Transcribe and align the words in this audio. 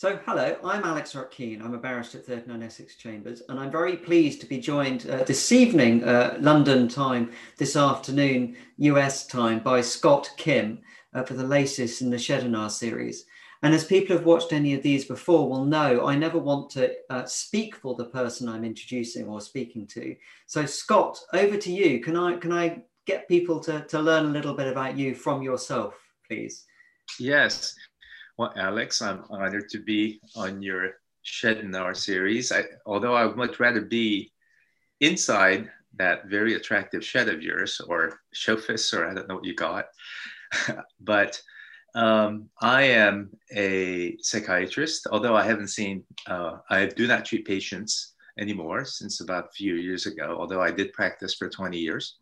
So, 0.00 0.18
hello, 0.24 0.56
I'm 0.64 0.82
Alex 0.82 1.14
Ruck 1.14 1.30
Keene. 1.30 1.60
I'm 1.60 1.74
a 1.74 1.78
barrister 1.78 2.20
at 2.20 2.24
39 2.24 2.62
Essex 2.62 2.96
Chambers, 2.96 3.42
and 3.50 3.60
I'm 3.60 3.70
very 3.70 3.98
pleased 3.98 4.40
to 4.40 4.46
be 4.46 4.58
joined 4.58 5.06
uh, 5.06 5.24
this 5.24 5.52
evening, 5.52 6.02
uh, 6.04 6.38
London 6.40 6.88
time, 6.88 7.32
this 7.58 7.76
afternoon, 7.76 8.56
US 8.78 9.26
time, 9.26 9.58
by 9.58 9.82
Scott 9.82 10.30
Kim 10.38 10.78
uh, 11.12 11.22
for 11.22 11.34
the 11.34 11.46
latest 11.46 12.00
in 12.00 12.08
the 12.08 12.16
Shedinar 12.16 12.70
series. 12.70 13.26
And 13.62 13.74
as 13.74 13.84
people 13.84 14.16
have 14.16 14.24
watched 14.24 14.54
any 14.54 14.72
of 14.72 14.82
these 14.82 15.04
before 15.04 15.50
will 15.50 15.66
know, 15.66 16.06
I 16.06 16.16
never 16.16 16.38
want 16.38 16.70
to 16.70 16.94
uh, 17.10 17.26
speak 17.26 17.76
for 17.76 17.94
the 17.94 18.06
person 18.06 18.48
I'm 18.48 18.64
introducing 18.64 19.26
or 19.26 19.42
speaking 19.42 19.86
to. 19.88 20.16
So, 20.46 20.64
Scott, 20.64 21.20
over 21.34 21.58
to 21.58 21.70
you. 21.70 22.00
Can 22.00 22.16
I 22.16 22.38
can 22.38 22.52
I 22.52 22.84
get 23.04 23.28
people 23.28 23.60
to, 23.60 23.82
to 23.82 24.00
learn 24.00 24.24
a 24.24 24.30
little 24.30 24.54
bit 24.54 24.68
about 24.68 24.96
you 24.96 25.14
from 25.14 25.42
yourself, 25.42 25.92
please? 26.26 26.64
Yes. 27.18 27.74
Well, 28.40 28.54
Alex, 28.56 29.02
I'm 29.02 29.24
honored 29.28 29.68
to 29.68 29.78
be 29.78 30.18
on 30.34 30.62
your 30.62 30.92
Shedinar 31.26 31.94
series. 31.94 32.50
I, 32.50 32.64
although 32.86 33.12
I 33.12 33.26
would 33.26 33.36
much 33.36 33.60
rather 33.60 33.82
be 33.82 34.32
inside 35.00 35.70
that 35.98 36.24
very 36.24 36.54
attractive 36.54 37.04
shed 37.04 37.28
of 37.28 37.42
yours, 37.42 37.82
or 37.86 38.22
showfis, 38.34 38.94
or 38.94 39.06
I 39.06 39.12
don't 39.12 39.28
know 39.28 39.34
what 39.34 39.44
you 39.44 39.54
got. 39.54 39.88
but 41.00 41.38
um, 41.94 42.48
I 42.62 42.84
am 42.84 43.28
a 43.54 44.16
psychiatrist, 44.22 45.06
although 45.12 45.36
I 45.36 45.44
haven't 45.44 45.68
seen, 45.68 46.04
uh, 46.26 46.60
I 46.70 46.86
do 46.86 47.06
not 47.06 47.26
treat 47.26 47.46
patients 47.46 48.14
anymore 48.38 48.86
since 48.86 49.20
about 49.20 49.48
a 49.48 49.52
few 49.52 49.74
years 49.74 50.06
ago, 50.06 50.34
although 50.40 50.62
I 50.62 50.70
did 50.70 50.94
practice 50.94 51.34
for 51.34 51.50
20 51.50 51.76
years. 51.76 52.16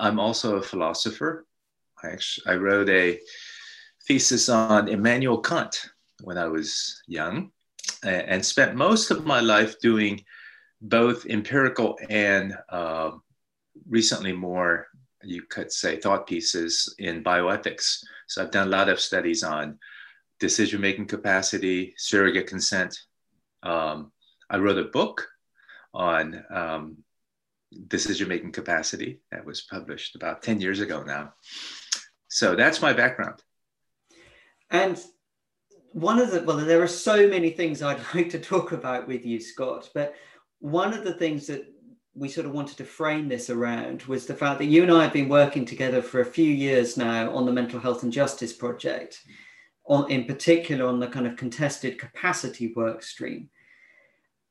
I'm 0.00 0.18
also 0.18 0.56
a 0.56 0.62
philosopher. 0.62 1.46
I, 2.02 2.08
actually, 2.08 2.52
I 2.52 2.56
wrote 2.56 2.88
a 2.88 3.20
thesis 4.08 4.48
on 4.48 4.88
Immanuel 4.88 5.38
Kant 5.38 5.90
when 6.22 6.38
I 6.38 6.48
was 6.48 7.02
young 7.06 7.52
and 8.02 8.44
spent 8.44 8.74
most 8.74 9.10
of 9.10 9.26
my 9.26 9.40
life 9.40 9.78
doing 9.80 10.24
both 10.80 11.26
empirical 11.26 11.98
and 12.08 12.56
uh, 12.70 13.10
recently 13.86 14.32
more, 14.32 14.86
you 15.22 15.42
could 15.42 15.70
say, 15.70 15.96
thought 15.96 16.26
pieces 16.26 16.94
in 16.98 17.22
bioethics. 17.22 18.02
So 18.28 18.42
I've 18.42 18.50
done 18.50 18.68
a 18.68 18.70
lot 18.70 18.88
of 18.88 18.98
studies 18.98 19.42
on 19.44 19.78
decision 20.40 20.80
making 20.80 21.06
capacity, 21.06 21.94
surrogate 21.98 22.46
consent. 22.46 22.98
Um, 23.62 24.10
I 24.48 24.56
wrote 24.56 24.78
a 24.78 24.84
book 24.84 25.26
on 25.92 26.44
um, 26.50 26.96
decision 27.88 28.28
making 28.28 28.52
capacity 28.52 29.20
that 29.32 29.44
was 29.44 29.62
published 29.62 30.14
about 30.14 30.42
10 30.42 30.62
years 30.62 30.80
ago 30.80 31.02
now. 31.02 31.34
So 32.28 32.54
that's 32.54 32.80
my 32.80 32.94
background. 32.94 33.42
And 34.70 35.02
one 35.92 36.18
of 36.18 36.30
the, 36.30 36.42
well, 36.42 36.56
there 36.56 36.82
are 36.82 36.88
so 36.88 37.28
many 37.28 37.50
things 37.50 37.82
I'd 37.82 38.00
like 38.14 38.30
to 38.30 38.38
talk 38.38 38.72
about 38.72 39.08
with 39.08 39.24
you, 39.24 39.40
Scott, 39.40 39.90
but 39.94 40.14
one 40.60 40.92
of 40.92 41.04
the 41.04 41.14
things 41.14 41.46
that 41.46 41.66
we 42.14 42.28
sort 42.28 42.46
of 42.46 42.52
wanted 42.52 42.76
to 42.76 42.84
frame 42.84 43.28
this 43.28 43.48
around 43.48 44.02
was 44.02 44.26
the 44.26 44.34
fact 44.34 44.58
that 44.58 44.66
you 44.66 44.82
and 44.82 44.90
I 44.90 45.04
have 45.04 45.12
been 45.12 45.28
working 45.28 45.64
together 45.64 46.02
for 46.02 46.20
a 46.20 46.26
few 46.26 46.50
years 46.50 46.96
now 46.96 47.30
on 47.32 47.46
the 47.46 47.52
Mental 47.52 47.78
Health 47.78 48.02
and 48.02 48.12
Justice 48.12 48.52
Project, 48.52 49.22
on, 49.86 50.10
in 50.10 50.24
particular 50.24 50.86
on 50.86 50.98
the 50.98 51.06
kind 51.06 51.26
of 51.26 51.36
contested 51.36 51.98
capacity 51.98 52.72
work 52.74 53.02
stream. 53.02 53.48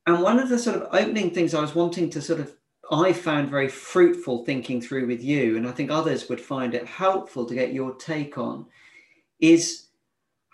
And 0.05 0.21
one 0.21 0.39
of 0.39 0.47
the 0.47 0.57
sort 0.57 0.77
of 0.77 0.87
opening 0.93 1.31
things 1.31 1.53
I 1.53 1.59
was 1.59 1.75
wanting 1.75 2.09
to 2.11 2.21
sort 2.21 2.39
of, 2.39 2.53
I 2.89 3.11
found 3.11 3.49
very 3.49 3.67
fruitful 3.67 4.45
thinking 4.45 4.79
through 4.79 5.07
with 5.07 5.21
you, 5.21 5.57
and 5.57 5.67
I 5.67 5.71
think 5.71 5.91
others 5.91 6.29
would 6.29 6.39
find 6.39 6.73
it 6.73 6.87
helpful 6.87 7.45
to 7.45 7.53
get 7.53 7.73
your 7.73 7.93
take 7.95 8.37
on, 8.37 8.65
is 9.41 9.86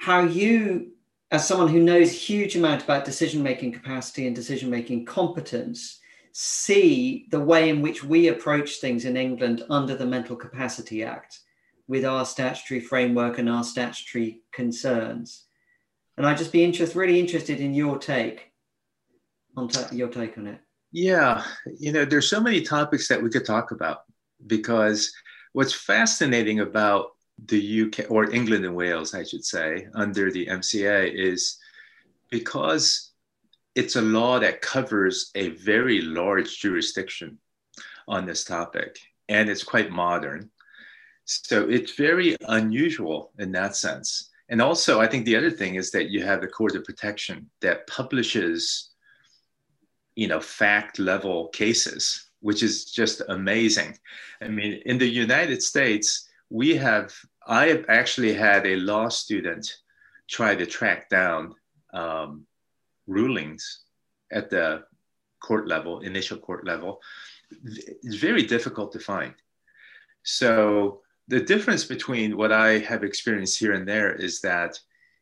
how 0.03 0.19
you, 0.19 0.91
as 1.31 1.47
someone 1.47 1.69
who 1.69 1.79
knows 1.79 2.11
huge 2.11 2.57
amount 2.57 2.83
about 2.83 3.05
decision 3.05 3.41
making 3.41 3.71
capacity 3.71 4.27
and 4.27 4.35
decision 4.35 4.69
making 4.69 5.05
competence, 5.05 6.01
see 6.33 7.25
the 7.31 7.39
way 7.39 7.69
in 7.69 7.81
which 7.81 8.03
we 8.03 8.27
approach 8.27 8.81
things 8.81 9.05
in 9.05 9.15
England 9.15 9.63
under 9.69 9.95
the 9.95 10.05
Mental 10.05 10.35
Capacity 10.35 11.05
Act 11.05 11.39
with 11.87 12.03
our 12.03 12.25
statutory 12.25 12.81
framework 12.81 13.37
and 13.37 13.49
our 13.49 13.63
statutory 13.63 14.41
concerns. 14.51 15.45
And 16.17 16.27
I'd 16.27 16.37
just 16.37 16.51
be 16.51 16.65
interest, 16.65 16.95
really 16.95 17.17
interested 17.17 17.61
in 17.61 17.73
your 17.73 17.97
take 17.97 18.51
on 19.55 19.69
t- 19.69 19.95
your 19.95 20.09
take 20.09 20.37
on 20.37 20.47
it. 20.47 20.59
Yeah, 20.91 21.45
you 21.79 21.93
know, 21.93 22.03
there's 22.03 22.29
so 22.29 22.41
many 22.41 22.61
topics 22.61 23.07
that 23.07 23.23
we 23.23 23.29
could 23.29 23.45
talk 23.45 23.71
about 23.71 23.99
because 24.47 25.13
what's 25.53 25.73
fascinating 25.73 26.59
about 26.59 27.11
the 27.45 27.83
UK 27.83 28.09
or 28.09 28.31
England 28.31 28.65
and 28.65 28.75
Wales, 28.75 29.13
I 29.13 29.23
should 29.23 29.45
say, 29.45 29.87
under 29.93 30.31
the 30.31 30.47
MCA 30.47 31.11
is 31.13 31.57
because 32.29 33.11
it's 33.75 33.95
a 33.95 34.01
law 34.01 34.39
that 34.39 34.61
covers 34.61 35.31
a 35.35 35.49
very 35.49 36.01
large 36.01 36.59
jurisdiction 36.59 37.39
on 38.07 38.25
this 38.25 38.43
topic 38.43 38.99
and 39.29 39.49
it's 39.49 39.63
quite 39.63 39.91
modern. 39.91 40.49
So 41.25 41.69
it's 41.69 41.95
very 41.95 42.35
unusual 42.47 43.31
in 43.39 43.51
that 43.53 43.75
sense. 43.75 44.29
And 44.49 44.61
also, 44.61 44.99
I 44.99 45.07
think 45.07 45.25
the 45.25 45.37
other 45.37 45.51
thing 45.51 45.75
is 45.75 45.89
that 45.91 46.09
you 46.09 46.23
have 46.23 46.41
the 46.41 46.47
Court 46.47 46.75
of 46.75 46.83
Protection 46.83 47.49
that 47.61 47.87
publishes, 47.87 48.91
you 50.15 50.27
know, 50.27 50.39
fact 50.39 50.99
level 50.99 51.47
cases, 51.47 52.29
which 52.41 52.61
is 52.61 52.91
just 52.91 53.21
amazing. 53.29 53.97
I 54.41 54.49
mean, 54.49 54.81
in 54.85 54.97
the 54.97 55.07
United 55.07 55.63
States, 55.63 56.29
we 56.53 56.75
have, 56.75 57.11
I 57.47 57.65
have 57.69 57.85
actually 57.89 58.31
had 58.31 58.67
a 58.67 58.75
law 58.75 59.09
student 59.09 59.65
try 60.29 60.53
to 60.53 60.67
track 60.67 61.09
down 61.09 61.55
um, 61.95 62.45
rulings 63.07 63.81
at 64.31 64.51
the 64.51 64.83
court 65.41 65.67
level, 65.67 66.01
initial 66.01 66.37
court 66.37 66.63
level. 66.63 67.01
It's 68.03 68.17
very 68.17 68.43
difficult 68.43 68.91
to 68.91 68.99
find. 68.99 69.33
So 70.21 71.01
the 71.27 71.39
difference 71.39 71.85
between 71.85 72.37
what 72.37 72.51
I 72.51 72.77
have 72.89 73.03
experienced 73.03 73.57
here 73.57 73.73
and 73.73 73.87
there 73.87 74.13
is 74.13 74.39
that 74.41 74.79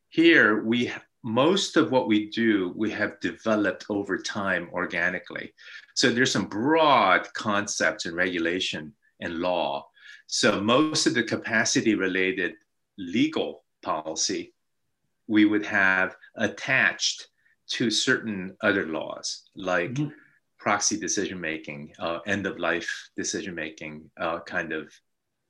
here 0.09 0.65
we 0.65 0.91
most 1.23 1.77
of 1.77 1.91
what 1.91 2.07
we 2.07 2.29
do 2.31 2.73
we 2.75 2.89
have 2.89 3.19
developed 3.19 3.85
over 3.89 4.17
time 4.17 4.67
organically 4.73 5.53
so 5.93 6.09
there's 6.09 6.31
some 6.31 6.47
broad 6.47 7.31
concepts 7.35 8.07
and 8.07 8.15
regulation 8.15 8.91
and 9.19 9.37
law 9.37 9.85
so 10.33 10.61
most 10.61 11.07
of 11.07 11.13
the 11.13 11.23
capacity 11.23 11.93
related 11.93 12.53
legal 12.97 13.65
policy 13.83 14.53
we 15.27 15.43
would 15.43 15.65
have 15.65 16.15
attached 16.35 17.27
to 17.67 17.91
certain 17.91 18.55
other 18.61 18.85
laws 18.85 19.49
like 19.57 19.93
mm-hmm. 19.93 20.07
proxy 20.57 20.97
decision 20.97 21.39
making, 21.39 21.93
uh, 21.99 22.19
end 22.27 22.47
of 22.47 22.59
life 22.59 23.09
decision 23.17 23.53
making 23.53 24.09
uh, 24.21 24.39
kind 24.39 24.71
of 24.71 24.89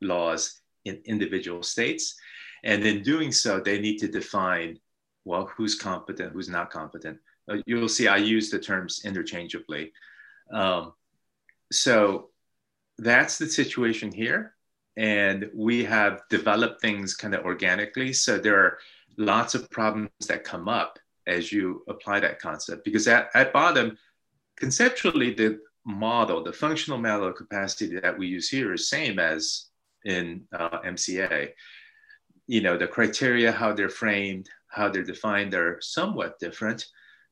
laws 0.01 0.61
in 0.85 0.99
individual 1.05 1.61
states. 1.61 2.15
And 2.63 2.83
in 2.83 3.03
doing 3.03 3.31
so, 3.31 3.59
they 3.59 3.79
need 3.79 3.99
to 3.99 4.07
define 4.07 4.79
well, 5.25 5.45
who's 5.55 5.75
competent, 5.75 6.33
who's 6.33 6.49
not 6.49 6.71
competent. 6.71 7.19
Uh, 7.47 7.57
you'll 7.67 7.87
see 7.87 8.07
I 8.07 8.17
use 8.17 8.49
the 8.49 8.57
terms 8.57 9.03
interchangeably. 9.05 9.91
Um, 10.51 10.93
so 11.71 12.29
that's 12.97 13.37
the 13.37 13.47
situation 13.47 14.11
here 14.11 14.55
and 14.97 15.49
we 15.53 15.83
have 15.83 16.21
developed 16.29 16.81
things 16.81 17.15
kind 17.15 17.33
of 17.33 17.45
organically. 17.45 18.13
So 18.13 18.37
there 18.37 18.57
are 18.59 18.77
lots 19.17 19.55
of 19.55 19.69
problems 19.69 20.09
that 20.27 20.43
come 20.43 20.67
up 20.67 20.99
as 21.27 21.51
you 21.51 21.83
apply 21.87 22.19
that 22.19 22.39
concept 22.39 22.83
because 22.83 23.07
at, 23.07 23.29
at 23.33 23.53
bottom, 23.53 23.97
conceptually, 24.57 25.33
the 25.33 25.59
model, 25.85 26.43
the 26.43 26.53
functional 26.53 26.99
model 26.99 27.27
of 27.27 27.35
capacity 27.35 27.99
that 27.99 28.17
we 28.17 28.27
use 28.27 28.49
here 28.49 28.73
is 28.73 28.89
same 28.89 29.19
as 29.19 29.67
in 30.05 30.43
uh, 30.53 30.79
MCA. 30.81 31.49
You 32.47 32.61
know, 32.61 32.77
the 32.77 32.87
criteria, 32.87 33.51
how 33.51 33.73
they're 33.73 33.89
framed, 33.89 34.49
how 34.67 34.89
they're 34.89 35.03
defined 35.03 35.53
are 35.53 35.77
somewhat 35.81 36.39
different, 36.39 36.85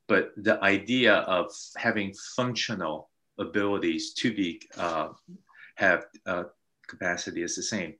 but 0.08 0.32
the 0.36 0.62
idea 0.62 1.14
of 1.14 1.52
having 1.76 2.14
functional 2.36 3.10
abilities 3.38 4.12
to 4.14 4.34
be 4.34 4.60
uh, 4.76 5.08
have 5.76 6.06
uh, 6.26 6.44
capacity 6.90 7.42
is 7.42 7.56
the 7.56 7.62
same. 7.62 7.94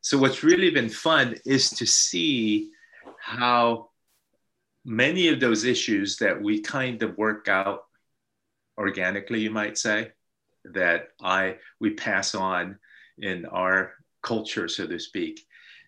So 0.00 0.18
what's 0.18 0.42
really 0.42 0.70
been 0.70 0.88
fun 0.88 1.36
is 1.44 1.70
to 1.70 1.86
see 1.86 2.70
how 3.20 3.90
many 4.84 5.28
of 5.28 5.40
those 5.40 5.64
issues 5.64 6.16
that 6.18 6.40
we 6.40 6.60
kind 6.60 7.02
of 7.02 7.18
work 7.18 7.48
out 7.48 7.80
organically, 8.78 9.40
you 9.40 9.50
might 9.50 9.76
say, 9.76 10.12
that 10.64 11.08
I 11.20 11.56
we 11.80 11.90
pass 11.90 12.34
on 12.34 12.78
in 13.18 13.46
our 13.46 13.92
culture, 14.22 14.68
so 14.68 14.86
to 14.86 14.98
speak. 14.98 15.46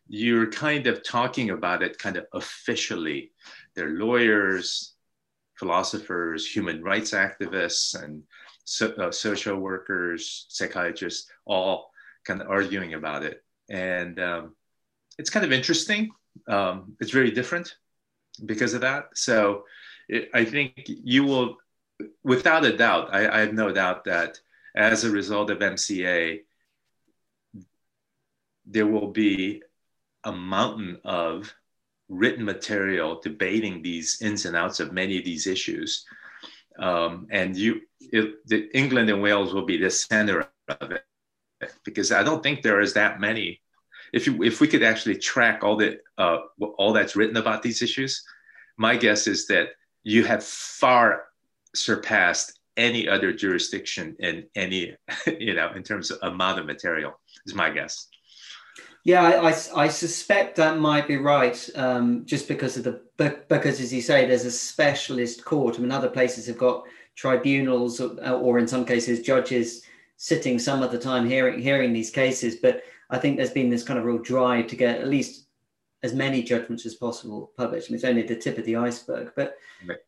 You're 0.08 0.50
kind 0.50 0.86
of 0.86 1.04
talking 1.04 1.50
about 1.50 1.82
it 1.82 1.98
kind 1.98 2.16
of 2.16 2.26
officially. 2.32 3.32
They're 3.74 3.98
lawyers, 3.98 4.94
philosophers, 5.58 6.46
human 6.46 6.82
rights 6.82 7.12
activists, 7.12 8.02
and 8.02 8.22
so, 8.64 8.92
uh, 8.92 9.10
social 9.12 9.56
workers, 9.56 10.46
psychiatrists, 10.48 11.30
all 11.46 11.90
kind 12.28 12.42
of 12.42 12.48
arguing 12.48 12.94
about 12.94 13.24
it. 13.24 13.42
And 13.70 14.20
um, 14.20 14.56
it's 15.18 15.30
kind 15.30 15.46
of 15.46 15.52
interesting. 15.52 16.10
Um, 16.46 16.96
it's 17.00 17.10
very 17.10 17.32
different. 17.32 17.74
because 18.44 18.74
of 18.74 18.82
that. 18.82 19.10
So 19.14 19.64
it, 20.08 20.30
I 20.34 20.44
think 20.44 20.84
you 20.86 21.24
will, 21.24 21.56
without 22.22 22.64
a 22.64 22.76
doubt, 22.76 23.10
I, 23.12 23.28
I 23.28 23.40
have 23.40 23.54
no 23.54 23.72
doubt 23.72 24.04
that 24.04 24.38
as 24.74 25.04
a 25.04 25.10
result 25.10 25.50
of 25.50 25.58
MCA, 25.58 26.40
there 28.66 28.86
will 28.86 29.08
be 29.08 29.62
a 30.24 30.32
mountain 30.32 31.00
of 31.04 31.52
written 32.08 32.44
material 32.44 33.20
debating 33.20 33.82
these 33.82 34.18
ins 34.22 34.46
and 34.46 34.56
outs 34.56 34.80
of 34.80 34.92
many 34.92 35.18
of 35.18 35.24
these 35.24 35.46
issues. 35.46 36.04
Um, 36.78 37.26
and 37.30 37.56
you, 37.56 37.80
it, 38.00 38.46
the, 38.46 38.68
England 38.76 39.10
and 39.10 39.22
Wales 39.22 39.52
will 39.52 39.66
be 39.66 39.78
the 39.78 39.90
center 39.90 40.48
of 40.68 40.92
it 40.92 41.04
because 41.84 42.12
I 42.12 42.22
don't 42.22 42.42
think 42.42 42.62
there 42.62 42.80
is 42.80 42.94
that 42.94 43.20
many. 43.20 43.60
If 44.12 44.26
you, 44.26 44.42
if 44.42 44.60
we 44.60 44.68
could 44.68 44.82
actually 44.82 45.16
track 45.16 45.62
all 45.62 45.76
the 45.76 45.98
uh, 46.16 46.38
all 46.78 46.92
that's 46.92 47.16
written 47.16 47.36
about 47.36 47.62
these 47.62 47.82
issues, 47.82 48.24
my 48.76 48.96
guess 48.96 49.26
is 49.26 49.46
that 49.48 49.68
you 50.02 50.24
have 50.24 50.42
far 50.44 51.24
surpassed 51.74 52.58
any 52.76 53.08
other 53.08 53.32
jurisdiction 53.32 54.16
in 54.20 54.46
any, 54.54 54.96
you 55.38 55.54
know, 55.54 55.70
in 55.74 55.82
terms 55.82 56.10
of 56.10 56.18
amount 56.22 56.58
of 56.58 56.66
material. 56.66 57.20
Is 57.46 57.54
my 57.54 57.70
guess. 57.70 58.08
Yeah, 59.04 59.22
I, 59.22 59.50
I, 59.50 59.84
I, 59.84 59.88
suspect 59.88 60.56
that 60.56 60.78
might 60.78 61.08
be 61.08 61.16
right, 61.16 61.68
um, 61.76 62.26
just 62.26 62.46
because 62.46 62.76
of 62.76 62.84
the 62.84 63.00
because, 63.48 63.80
as 63.80 63.92
you 63.92 64.02
say, 64.02 64.26
there's 64.26 64.44
a 64.44 64.50
specialist 64.50 65.44
court. 65.44 65.76
I 65.76 65.78
mean, 65.78 65.92
other 65.92 66.10
places 66.10 66.46
have 66.46 66.58
got 66.58 66.84
tribunals, 67.14 68.00
or, 68.00 68.18
or 68.30 68.58
in 68.58 68.68
some 68.68 68.84
cases, 68.84 69.22
judges 69.22 69.82
sitting 70.18 70.58
some 70.58 70.82
of 70.82 70.92
the 70.92 70.98
time 70.98 71.26
hearing 71.26 71.60
hearing 71.60 71.92
these 71.92 72.10
cases. 72.10 72.56
But 72.56 72.82
I 73.08 73.18
think 73.18 73.36
there's 73.36 73.50
been 73.50 73.70
this 73.70 73.84
kind 73.84 73.98
of 73.98 74.04
real 74.04 74.18
drive 74.18 74.66
to 74.66 74.76
get 74.76 75.00
at 75.00 75.08
least 75.08 75.46
as 76.02 76.12
many 76.12 76.42
judgments 76.42 76.84
as 76.84 76.94
possible 76.94 77.52
published. 77.56 77.88
I 77.88 77.90
mean, 77.90 77.96
it's 77.96 78.04
only 78.04 78.22
the 78.22 78.36
tip 78.36 78.58
of 78.58 78.64
the 78.66 78.76
iceberg. 78.76 79.32
But 79.34 79.56
right. 79.86 79.98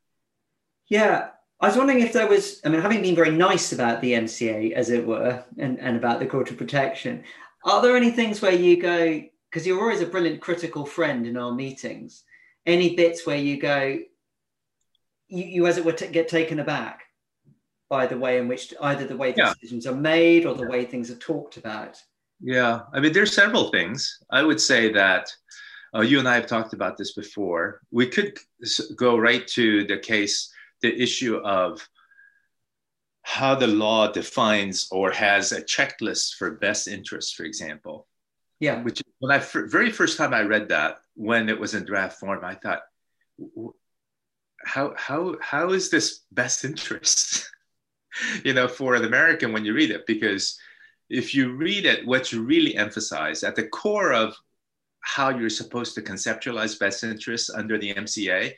yeah, 0.89 1.31
I 1.61 1.67
was 1.69 1.77
wondering 1.77 2.01
if 2.01 2.13
there 2.13 2.29
was, 2.29 2.61
I 2.65 2.69
mean, 2.69 2.81
having 2.81 3.03
been 3.03 3.15
very 3.15 3.31
nice 3.31 3.73
about 3.73 4.01
the 4.01 4.13
MCA, 4.13 4.73
as 4.73 4.91
it 4.91 5.07
were, 5.07 5.43
and, 5.59 5.79
and 5.81 5.97
about 5.97 6.21
the 6.21 6.27
Court 6.27 6.51
of 6.51 6.59
Protection, 6.59 7.25
are 7.65 7.83
there 7.83 7.97
any 7.97 8.11
things 8.11 8.41
where 8.41 8.53
you 8.53 8.81
go, 8.81 9.23
because 9.51 9.67
you're 9.67 9.81
always 9.81 10.01
a 10.01 10.07
brilliant 10.07 10.41
critical 10.41 10.87
friend 10.87 11.27
in 11.27 11.37
our 11.37 11.53
meetings, 11.53 12.25
any 12.67 12.97
bits 12.97 13.27
where 13.27 13.37
you 13.37 13.61
go, 13.61 13.99
you, 15.29 15.45
you 15.45 15.67
as 15.67 15.77
it 15.77 15.85
were, 15.85 15.93
t- 15.93 16.07
get 16.09 16.29
taken 16.29 16.61
aback 16.61 17.03
by 17.91 18.07
the 18.07 18.17
way 18.17 18.39
in 18.39 18.49
which 18.49 18.73
either 18.81 19.07
the 19.07 19.17
way 19.17 19.35
yeah. 19.37 19.53
decisions 19.53 19.87
are 19.87 19.95
made 19.95 20.47
or 20.47 20.55
the 20.55 20.67
way 20.67 20.85
things 20.87 21.11
are 21.11 21.17
talked 21.17 21.59
about? 21.59 22.01
Yeah, 22.41 22.83
I 22.95 23.01
mean, 23.01 23.13
there's 23.13 23.35
several 23.35 23.71
things. 23.71 24.19
I 24.31 24.43
would 24.43 24.61
say 24.61 24.93
that 24.93 25.31
uh, 25.95 26.01
you 26.01 26.21
and 26.21 26.29
I 26.29 26.37
have 26.37 26.47
talked 26.47 26.73
about 26.73 26.97
this 26.97 27.13
before. 27.13 27.83
We 27.91 28.07
could 28.07 28.39
go 28.97 29.19
right 29.19 29.47
to 29.49 29.85
the 29.85 29.99
case, 29.99 30.51
the 30.81 31.03
issue 31.03 31.37
of 31.39 31.87
how 33.23 33.57
the 33.57 33.67
law 33.67 34.11
defines 34.11 34.89
or 34.91 35.11
has 35.11 35.53
a 35.53 35.61
checklist 35.61 36.37
for 36.37 36.53
best 36.53 36.89
interest, 36.89 37.37
for 37.37 37.45
example. 37.45 38.07
Yeah. 38.61 38.83
Which 38.83 39.03
when 39.19 39.33
I 39.33 39.39
very 39.39 39.91
first 39.91 40.17
time 40.17 40.33
I 40.33 40.43
read 40.43 40.69
that 40.69 40.99
when 41.15 41.49
it 41.49 41.59
was 41.59 41.75
in 41.75 41.85
draft 41.85 42.21
form, 42.21 42.45
I 42.45 42.55
thought, 42.55 42.83
how 44.65 44.95
how 44.97 45.37
how 45.41 45.71
is 45.71 45.91
this 45.91 46.21
best 46.31 46.65
interest? 46.65 47.51
you 48.45 48.55
know, 48.55 48.69
for 48.69 48.95
an 48.95 49.05
American 49.05 49.53
when 49.53 49.65
you 49.65 49.75
read 49.75 49.91
it, 49.91 50.07
because 50.07 50.59
if 51.09 51.35
you 51.35 51.53
read 51.53 51.87
it, 51.87 52.07
what 52.07 52.33
you 52.33 52.43
really 52.43 52.77
emphasize 52.77 53.43
at 53.43 53.57
the 53.57 53.67
core 53.69 54.13
of 54.13 54.35
how 55.01 55.31
you're 55.31 55.51
supposed 55.51 55.95
to 55.95 56.03
conceptualize 56.03 56.79
best 56.79 57.03
interests 57.05 57.51
under 57.51 57.79
the 57.79 57.95
MCA 57.95 58.53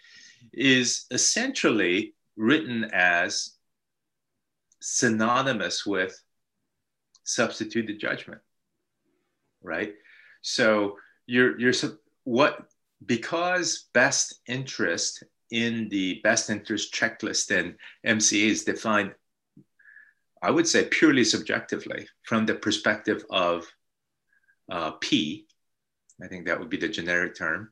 is 0.52 1.06
essentially 1.10 2.14
written 2.36 2.90
as 2.92 3.52
synonymous 4.80 5.86
with 5.86 6.20
substituted 7.24 8.00
judgment 8.00 8.40
right? 9.62 9.94
So 10.42 10.96
you're 11.26 11.58
you're 11.58 11.72
what 12.24 12.66
because 13.06 13.88
best 13.92 14.40
interest 14.46 15.24
in 15.50 15.88
the 15.88 16.20
best 16.22 16.50
interest 16.50 16.94
checklist 16.94 17.50
and 17.56 17.74
mca 18.06 18.46
is 18.46 18.64
defined 18.64 19.12
i 20.42 20.50
would 20.50 20.66
say 20.66 20.84
purely 20.84 21.24
subjectively 21.24 22.06
from 22.22 22.46
the 22.46 22.54
perspective 22.54 23.24
of 23.30 23.66
uh, 24.70 24.92
p 25.00 25.46
i 26.22 26.26
think 26.26 26.46
that 26.46 26.58
would 26.58 26.70
be 26.70 26.76
the 26.76 26.88
generic 26.88 27.34
term 27.34 27.70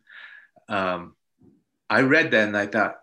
um, 0.68 1.14
i 1.88 2.00
read 2.00 2.30
that 2.30 2.48
and 2.48 2.56
i 2.56 2.66
thought 2.66 3.00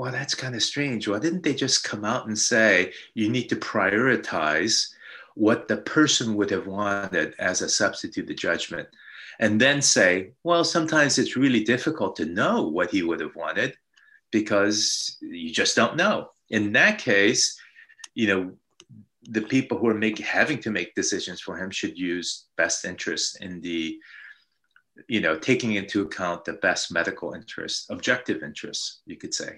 well, 0.00 0.12
that's 0.12 0.34
kind 0.34 0.54
of 0.54 0.62
strange. 0.62 1.06
Why 1.06 1.18
didn't 1.18 1.42
they 1.42 1.52
just 1.52 1.84
come 1.84 2.06
out 2.06 2.26
and 2.26 2.38
say 2.38 2.94
you 3.12 3.28
need 3.28 3.50
to 3.50 3.56
prioritize 3.56 4.88
what 5.34 5.68
the 5.68 5.76
person 5.76 6.36
would 6.36 6.48
have 6.48 6.66
wanted 6.66 7.34
as 7.38 7.60
a 7.60 7.68
substituted 7.68 8.38
judgment? 8.38 8.88
And 9.40 9.60
then 9.60 9.82
say, 9.82 10.30
well, 10.42 10.64
sometimes 10.64 11.18
it's 11.18 11.36
really 11.36 11.64
difficult 11.64 12.16
to 12.16 12.24
know 12.24 12.62
what 12.62 12.90
he 12.90 13.02
would 13.02 13.20
have 13.20 13.36
wanted 13.36 13.76
because 14.30 15.18
you 15.20 15.52
just 15.52 15.76
don't 15.76 15.96
know. 15.96 16.30
In 16.48 16.72
that 16.72 16.98
case, 16.98 17.60
you 18.20 18.26
know, 18.30 18.42
the 19.36 19.42
people 19.42 19.76
who 19.78 19.88
are 19.88 20.02
making 20.06 20.26
having 20.26 20.60
to 20.60 20.70
make 20.70 20.94
decisions 20.94 21.40
for 21.40 21.54
him 21.56 21.70
should 21.70 21.96
use 21.98 22.28
best 22.56 22.84
interest 22.84 23.40
in 23.40 23.60
the 23.60 23.98
you 25.08 25.20
know 25.24 25.36
taking 25.36 25.72
into 25.80 26.02
account 26.02 26.44
the 26.44 26.58
best 26.68 26.92
medical 26.92 27.32
interest 27.32 27.76
objective 27.90 28.42
interests 28.42 29.00
you 29.06 29.16
could 29.16 29.32
say 29.32 29.52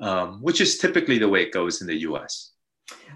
um, 0.00 0.40
which 0.42 0.60
is 0.60 0.78
typically 0.78 1.18
the 1.18 1.28
way 1.28 1.42
it 1.42 1.52
goes 1.52 1.80
in 1.80 1.86
the 1.86 2.00
US. 2.08 2.52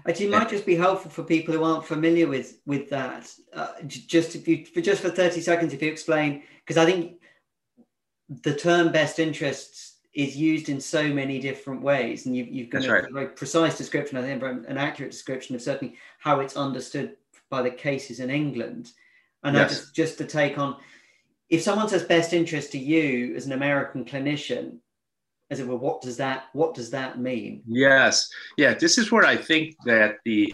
Actually, 0.07 0.27
it 0.27 0.31
might 0.31 0.49
just 0.49 0.65
be 0.65 0.75
helpful 0.75 1.09
for 1.09 1.23
people 1.23 1.53
who 1.53 1.63
aren't 1.63 1.85
familiar 1.85 2.27
with 2.27 2.59
with 2.65 2.89
that. 2.89 3.31
Uh, 3.53 3.73
just 3.87 4.35
if 4.35 4.47
you 4.47 4.65
for 4.65 4.81
just 4.81 5.01
for 5.01 5.09
thirty 5.09 5.41
seconds, 5.41 5.73
if 5.73 5.81
you 5.81 5.89
explain, 5.89 6.43
because 6.59 6.77
I 6.77 6.85
think 6.85 7.21
the 8.29 8.55
term 8.55 8.91
best 8.91 9.19
interests 9.19 9.92
is 10.13 10.37
used 10.37 10.69
in 10.69 10.79
so 10.79 11.07
many 11.11 11.39
different 11.39 11.81
ways, 11.81 12.25
and 12.25 12.35
you've, 12.35 12.47
you've 12.47 12.73
right. 12.73 13.05
a 13.05 13.11
very 13.11 13.27
precise 13.27 13.77
description, 13.77 14.17
I 14.17 14.21
think, 14.21 14.43
an 14.43 14.77
accurate 14.77 15.11
description 15.11 15.55
of 15.55 15.61
certainly 15.61 15.95
how 16.19 16.39
it's 16.39 16.55
understood 16.55 17.15
by 17.49 17.61
the 17.61 17.71
cases 17.71 18.19
in 18.19 18.29
England. 18.29 18.91
And 19.43 19.55
yes. 19.55 19.69
just 19.69 19.95
just 19.95 20.17
to 20.19 20.25
take 20.25 20.57
on, 20.57 20.77
if 21.49 21.61
someone 21.61 21.89
says 21.89 22.03
best 22.03 22.31
interest 22.31 22.71
to 22.71 22.77
you 22.77 23.35
as 23.35 23.45
an 23.45 23.51
American 23.51 24.05
clinician, 24.05 24.77
as 25.53 25.59
it 25.59 25.67
were 25.67 25.77
what 25.77 26.01
does 26.01 26.17
that 26.17 26.45
what 26.53 26.73
does 26.73 26.89
that 26.89 27.19
mean 27.19 27.61
yes 27.67 28.29
yeah 28.57 28.73
this 28.73 28.97
is 28.97 29.11
where 29.11 29.25
i 29.25 29.37
think 29.37 29.75
that 29.85 30.17
the 30.25 30.53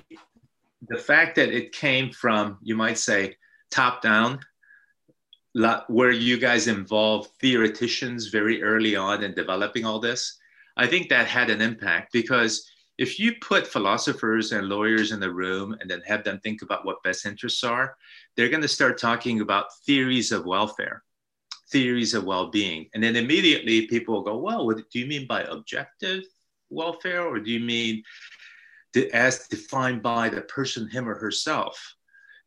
the 0.90 0.98
fact 0.98 1.36
that 1.36 1.50
it 1.50 1.72
came 1.72 2.12
from 2.12 2.58
you 2.62 2.76
might 2.76 2.98
say 2.98 3.36
top 3.72 4.02
down 4.02 4.40
where 5.54 6.12
you 6.12 6.38
guys 6.38 6.68
involved 6.68 7.32
theoreticians 7.40 8.28
very 8.28 8.62
early 8.62 8.96
on 8.96 9.24
in 9.24 9.34
developing 9.34 9.86
all 9.86 10.00
this? 10.00 10.38
I 10.78 10.88
think 10.88 11.10
that 11.10 11.28
had 11.28 11.50
an 11.50 11.62
impact 11.62 12.14
because 12.14 12.70
if 12.98 13.18
you 13.18 13.34
put 13.42 13.66
philosophers 13.66 14.52
and 14.52 14.68
lawyers 14.68 15.12
in 15.12 15.20
the 15.20 15.32
room 15.32 15.76
and 15.80 15.90
then 15.90 16.02
have 16.06 16.24
them 16.24 16.40
think 16.40 16.62
about 16.62 16.86
what 16.86 17.02
best 17.04 17.26
interests 17.26 17.64
are 17.64 17.96
they're 18.36 18.50
going 18.50 18.62
to 18.62 18.68
start 18.68 18.98
talking 18.98 19.42
about 19.42 19.78
theories 19.86 20.32
of 20.32 20.46
welfare 20.46 21.04
theories 21.72 22.14
of 22.14 22.24
well-being. 22.24 22.90
And 22.94 23.04
then 23.04 23.16
immediately 23.16 23.88
people 23.88 24.16
will 24.16 24.24
go 24.24 24.38
well 24.38 24.66
what 24.66 24.78
do 24.90 25.00
you 25.00 25.06
mean 25.06 25.28
by 25.28 25.44
objective 25.44 26.24
welfare? 26.70 27.26
Or 27.26 27.40
do 27.40 27.52
you 27.52 27.60
mean 27.60 28.04
as 29.14 29.48
defined 29.48 30.02
by 30.02 30.30
the 30.30 30.42
person 30.42 30.90
him 30.90 31.08
or 31.08 31.16
herself 31.16 31.96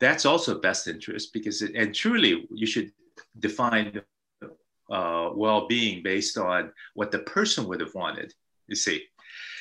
that's 0.03 0.27
also 0.27 0.61
best 0.61 0.89
interest 0.89 1.33
because 1.33 1.63
it, 1.63 1.75
and 1.75 1.95
truly 1.95 2.47
you 2.53 2.67
should 2.67 2.91
define 3.39 4.01
uh, 4.91 5.31
well-being 5.35 6.03
based 6.03 6.37
on 6.37 6.73
what 6.95 7.11
the 7.11 7.21
person 7.21 7.67
would 7.69 7.81
have 7.81 7.95
wanted 7.95 8.33
you 8.67 8.77
see. 8.77 9.05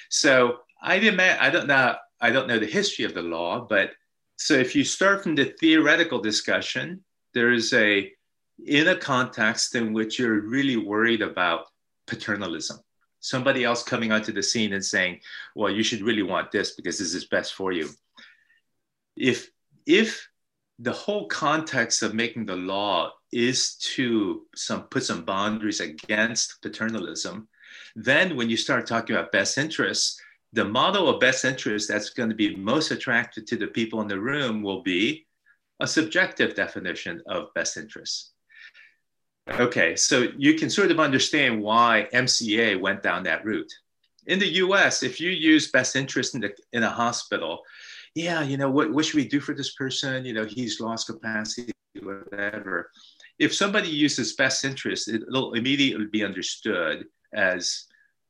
So 0.10 0.58
i 0.82 0.98
didn't 1.00 1.20
i 1.20 1.50
don't 1.50 1.68
know 1.68 1.96
i 2.20 2.30
don't 2.32 2.48
know 2.48 2.60
the 2.60 2.66
history 2.66 3.06
of 3.06 3.14
the 3.14 3.22
law 3.22 3.66
but 3.70 3.92
so 4.36 4.56
if 4.56 4.76
you 4.76 4.84
start 4.84 5.22
from 5.22 5.36
the 5.36 5.54
theoretical 5.60 6.20
discussion 6.20 7.04
there 7.34 7.52
is 7.52 7.72
a 7.74 8.12
in 8.66 8.88
a 8.88 8.96
context 8.96 9.76
in 9.76 9.94
which 9.94 10.20
you're 10.20 10.42
really 10.42 10.78
worried 10.78 11.22
about 11.22 11.66
paternalism. 12.08 12.80
Somebody 13.20 13.64
else 13.64 13.84
coming 13.84 14.12
onto 14.12 14.32
the 14.32 14.44
scene 14.44 14.74
and 14.74 14.84
saying 14.84 15.20
well 15.56 15.72
you 15.72 15.84
should 15.84 16.02
really 16.02 16.24
want 16.24 16.52
this 16.52 16.72
because 16.72 16.98
this 17.00 17.14
is 17.14 17.26
best 17.26 17.54
for 17.54 17.72
you. 17.72 17.90
If 19.16 19.50
if 19.86 20.28
the 20.82 20.92
whole 20.92 21.28
context 21.28 22.02
of 22.02 22.14
making 22.14 22.46
the 22.46 22.56
law 22.56 23.12
is 23.32 23.76
to 23.76 24.44
some 24.56 24.84
put 24.84 25.04
some 25.04 25.24
boundaries 25.24 25.80
against 25.80 26.62
paternalism 26.62 27.48
then 27.96 28.36
when 28.36 28.50
you 28.50 28.58
start 28.58 28.86
talking 28.86 29.16
about 29.16 29.32
best 29.32 29.58
interests 29.58 30.20
the 30.54 30.66
model 30.66 31.08
of 31.08 31.20
best 31.20 31.46
interest 31.46 31.88
that's 31.88 32.10
going 32.10 32.30
to 32.30 32.36
be 32.36 32.56
most 32.56 32.92
attractive 32.92 33.46
to 33.46 33.56
the 33.56 33.68
people 33.68 34.02
in 34.02 34.08
the 34.08 34.20
room 34.20 34.62
will 34.62 34.82
be 34.82 35.26
a 35.80 35.88
subjective 35.88 36.56
definition 36.56 37.22
of 37.28 37.54
best 37.54 37.78
interests 37.78 38.32
Okay, 39.50 39.96
so 39.96 40.28
you 40.38 40.54
can 40.54 40.70
sort 40.70 40.92
of 40.92 41.00
understand 41.00 41.62
why 41.62 42.08
MCA 42.14 42.80
went 42.80 43.02
down 43.02 43.24
that 43.24 43.44
route. 43.44 43.72
In 44.28 44.40
the 44.40 44.48
US, 44.48 45.04
if 45.04 45.20
you 45.20 45.32
use 45.32 45.72
best 45.72 45.96
interest 45.96 46.36
in, 46.36 46.42
the, 46.42 46.54
in 46.74 46.84
a 46.84 46.90
hospital, 46.90 47.64
yeah, 48.16 48.42
you 48.42 48.58
know, 48.58 48.70
what, 48.70 48.92
what 48.92 49.06
should 49.06 49.16
we 49.16 49.28
do 49.28 49.40
for 49.40 49.54
this 49.54 49.74
person? 49.74 50.26
You 50.26 50.34
know, 50.34 50.46
he's 50.46 50.80
lost 50.80 51.08
capacity, 51.08 51.72
whatever. 52.02 52.92
If 53.40 53.54
somebody 53.54 53.90
uses 53.90 54.34
best 54.34 54.66
interest, 54.66 55.08
it'll 55.08 55.54
immediately 55.54 56.08
be 56.08 56.24
understood 56.24 57.06
as 57.34 57.86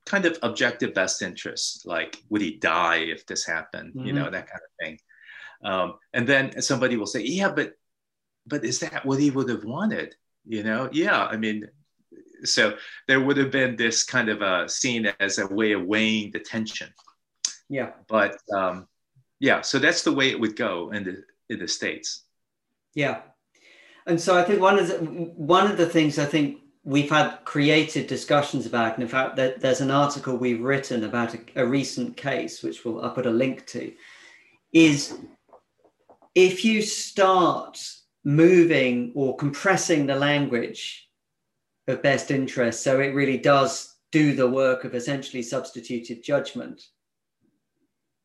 kind 0.05 0.25
of 0.25 0.37
objective 0.43 0.93
best 0.93 1.21
interest, 1.21 1.85
like 1.85 2.21
would 2.29 2.41
he 2.41 2.57
die 2.57 2.97
if 2.97 3.25
this 3.25 3.45
happened? 3.45 3.93
Mm-hmm. 3.93 4.07
You 4.07 4.13
know, 4.13 4.29
that 4.29 4.47
kind 4.47 4.61
of 4.63 4.85
thing. 4.85 4.99
Um, 5.63 5.93
and 6.13 6.27
then 6.27 6.61
somebody 6.61 6.97
will 6.97 7.05
say, 7.05 7.21
yeah, 7.21 7.49
but 7.49 7.73
but 8.47 8.65
is 8.65 8.79
that 8.79 9.05
what 9.05 9.19
he 9.19 9.29
would 9.29 9.49
have 9.49 9.63
wanted? 9.63 10.15
You 10.45 10.63
know, 10.63 10.89
yeah. 10.91 11.25
I 11.25 11.37
mean, 11.37 11.67
so 12.43 12.75
there 13.07 13.19
would 13.19 13.37
have 13.37 13.51
been 13.51 13.75
this 13.75 14.03
kind 14.03 14.29
of 14.29 14.41
a 14.41 14.67
seen 14.67 15.11
as 15.19 15.37
a 15.37 15.47
way 15.47 15.73
of 15.73 15.85
weighing 15.85 16.31
the 16.31 16.39
tension. 16.39 16.89
Yeah. 17.69 17.91
But 18.07 18.37
um, 18.53 18.87
yeah, 19.41 19.61
so 19.61 19.79
that's 19.79 20.03
the 20.03 20.13
way 20.13 20.29
it 20.29 20.39
would 20.39 20.55
go 20.55 20.91
in 20.91 21.03
the 21.03 21.23
in 21.49 21.57
the 21.57 21.67
states. 21.67 22.25
Yeah, 22.93 23.21
and 24.05 24.21
so 24.21 24.37
I 24.37 24.43
think 24.43 24.61
one 24.61 24.77
of 24.77 24.87
the 24.87 24.97
one 25.35 25.69
of 25.69 25.77
the 25.77 25.87
things 25.87 26.19
I 26.19 26.25
think 26.25 26.59
we've 26.83 27.09
had 27.09 27.43
creative 27.43 28.05
discussions 28.05 28.67
about, 28.67 28.93
and 28.93 29.03
in 29.03 29.09
fact, 29.09 29.35
there, 29.35 29.55
there's 29.57 29.81
an 29.81 29.89
article 29.89 30.37
we've 30.37 30.61
written 30.61 31.03
about 31.03 31.33
a, 31.33 31.39
a 31.55 31.65
recent 31.65 32.15
case, 32.15 32.61
which 32.61 32.85
we'll 32.85 33.01
I'll 33.03 33.09
put 33.09 33.25
a 33.25 33.31
link 33.31 33.65
to, 33.67 33.91
is 34.73 35.17
if 36.35 36.63
you 36.63 36.83
start 36.83 37.83
moving 38.23 39.11
or 39.15 39.35
compressing 39.37 40.05
the 40.05 40.15
language 40.15 41.09
of 41.87 42.03
best 42.03 42.29
interest, 42.29 42.83
so 42.83 42.99
it 42.99 43.15
really 43.15 43.39
does 43.39 43.95
do 44.11 44.35
the 44.35 44.47
work 44.47 44.83
of 44.83 44.93
essentially 44.93 45.41
substituted 45.41 46.23
judgment. 46.23 46.83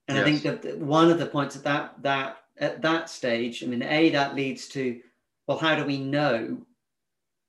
And 0.08 0.16
yes. 0.16 0.26
I 0.26 0.30
think 0.30 0.62
that 0.62 0.78
one 0.78 1.10
of 1.10 1.18
the 1.18 1.26
points 1.26 1.56
at 1.56 1.64
that 1.64 2.02
that 2.02 2.38
at 2.58 2.82
that 2.82 3.10
stage, 3.10 3.62
I 3.62 3.66
mean, 3.66 3.82
a 3.82 4.10
that 4.10 4.34
leads 4.34 4.68
to, 4.68 5.00
well, 5.46 5.58
how 5.58 5.75
do 5.75 5.84
we 5.84 5.98
know 5.98 6.62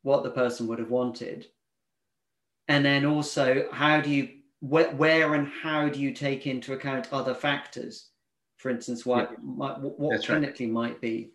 what 0.03 0.23
the 0.23 0.31
person 0.31 0.67
would 0.67 0.79
have 0.79 0.89
wanted? 0.89 1.47
And 2.67 2.83
then 2.83 3.05
also, 3.05 3.67
how 3.71 4.01
do 4.01 4.09
you 4.09 4.29
wh- 4.59 4.93
where 4.97 5.33
and 5.33 5.47
how 5.47 5.87
do 5.87 5.99
you 5.99 6.13
take 6.13 6.47
into 6.47 6.73
account 6.73 7.13
other 7.13 7.33
factors? 7.33 8.09
For 8.57 8.69
instance, 8.69 9.05
what 9.05 9.31
yeah. 9.31 9.37
might, 9.41 9.79
what 9.79 10.11
That's 10.11 10.25
clinically 10.25 10.61
right. 10.61 10.71
might 10.71 11.01
be. 11.01 11.29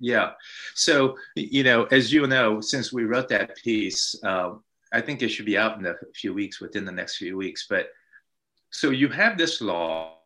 Yeah. 0.00 0.32
So, 0.74 1.16
you 1.36 1.62
know, 1.62 1.84
as 1.84 2.12
you 2.12 2.26
know, 2.26 2.60
since 2.60 2.92
we 2.92 3.04
wrote 3.04 3.28
that 3.28 3.56
piece, 3.56 4.16
uh, 4.24 4.54
I 4.92 5.00
think 5.00 5.22
it 5.22 5.28
should 5.28 5.46
be 5.46 5.56
out 5.56 5.78
in 5.78 5.86
a 5.86 5.94
few 6.14 6.34
weeks, 6.34 6.60
within 6.60 6.84
the 6.84 6.90
next 6.90 7.18
few 7.18 7.36
weeks. 7.36 7.66
But 7.70 7.90
so 8.70 8.90
you 8.90 9.08
have 9.08 9.38
this 9.38 9.60
law. 9.60 10.18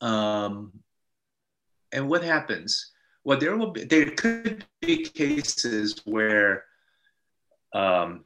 Um, 0.00 0.72
and 1.92 2.08
what 2.08 2.22
happens? 2.22 2.92
Well, 3.24 3.38
there 3.38 3.56
will 3.56 3.72
be, 3.72 3.84
there 3.84 4.10
could 4.10 4.64
be 4.80 5.04
cases 5.04 6.00
where 6.04 6.64
um, 7.74 8.24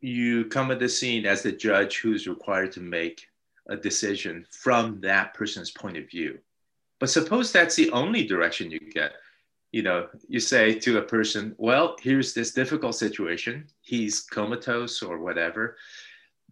you 0.00 0.46
come 0.46 0.70
at 0.70 0.78
the 0.78 0.88
scene 0.88 1.26
as 1.26 1.42
the 1.42 1.52
judge 1.52 1.98
who's 1.98 2.26
required 2.26 2.72
to 2.72 2.80
make 2.80 3.26
a 3.68 3.76
decision 3.76 4.46
from 4.50 5.00
that 5.00 5.34
person's 5.34 5.70
point 5.70 5.96
of 5.96 6.08
view. 6.10 6.38
But 6.98 7.10
suppose 7.10 7.52
that's 7.52 7.76
the 7.76 7.90
only 7.90 8.24
direction 8.26 8.70
you 8.70 8.80
get. 8.80 9.12
You 9.72 9.82
know, 9.82 10.08
you 10.28 10.38
say 10.38 10.74
to 10.80 10.98
a 10.98 11.02
person, 11.02 11.54
well, 11.56 11.96
here's 12.00 12.34
this 12.34 12.52
difficult 12.52 12.94
situation. 12.94 13.66
He's 13.80 14.20
comatose 14.20 15.02
or 15.02 15.18
whatever. 15.18 15.76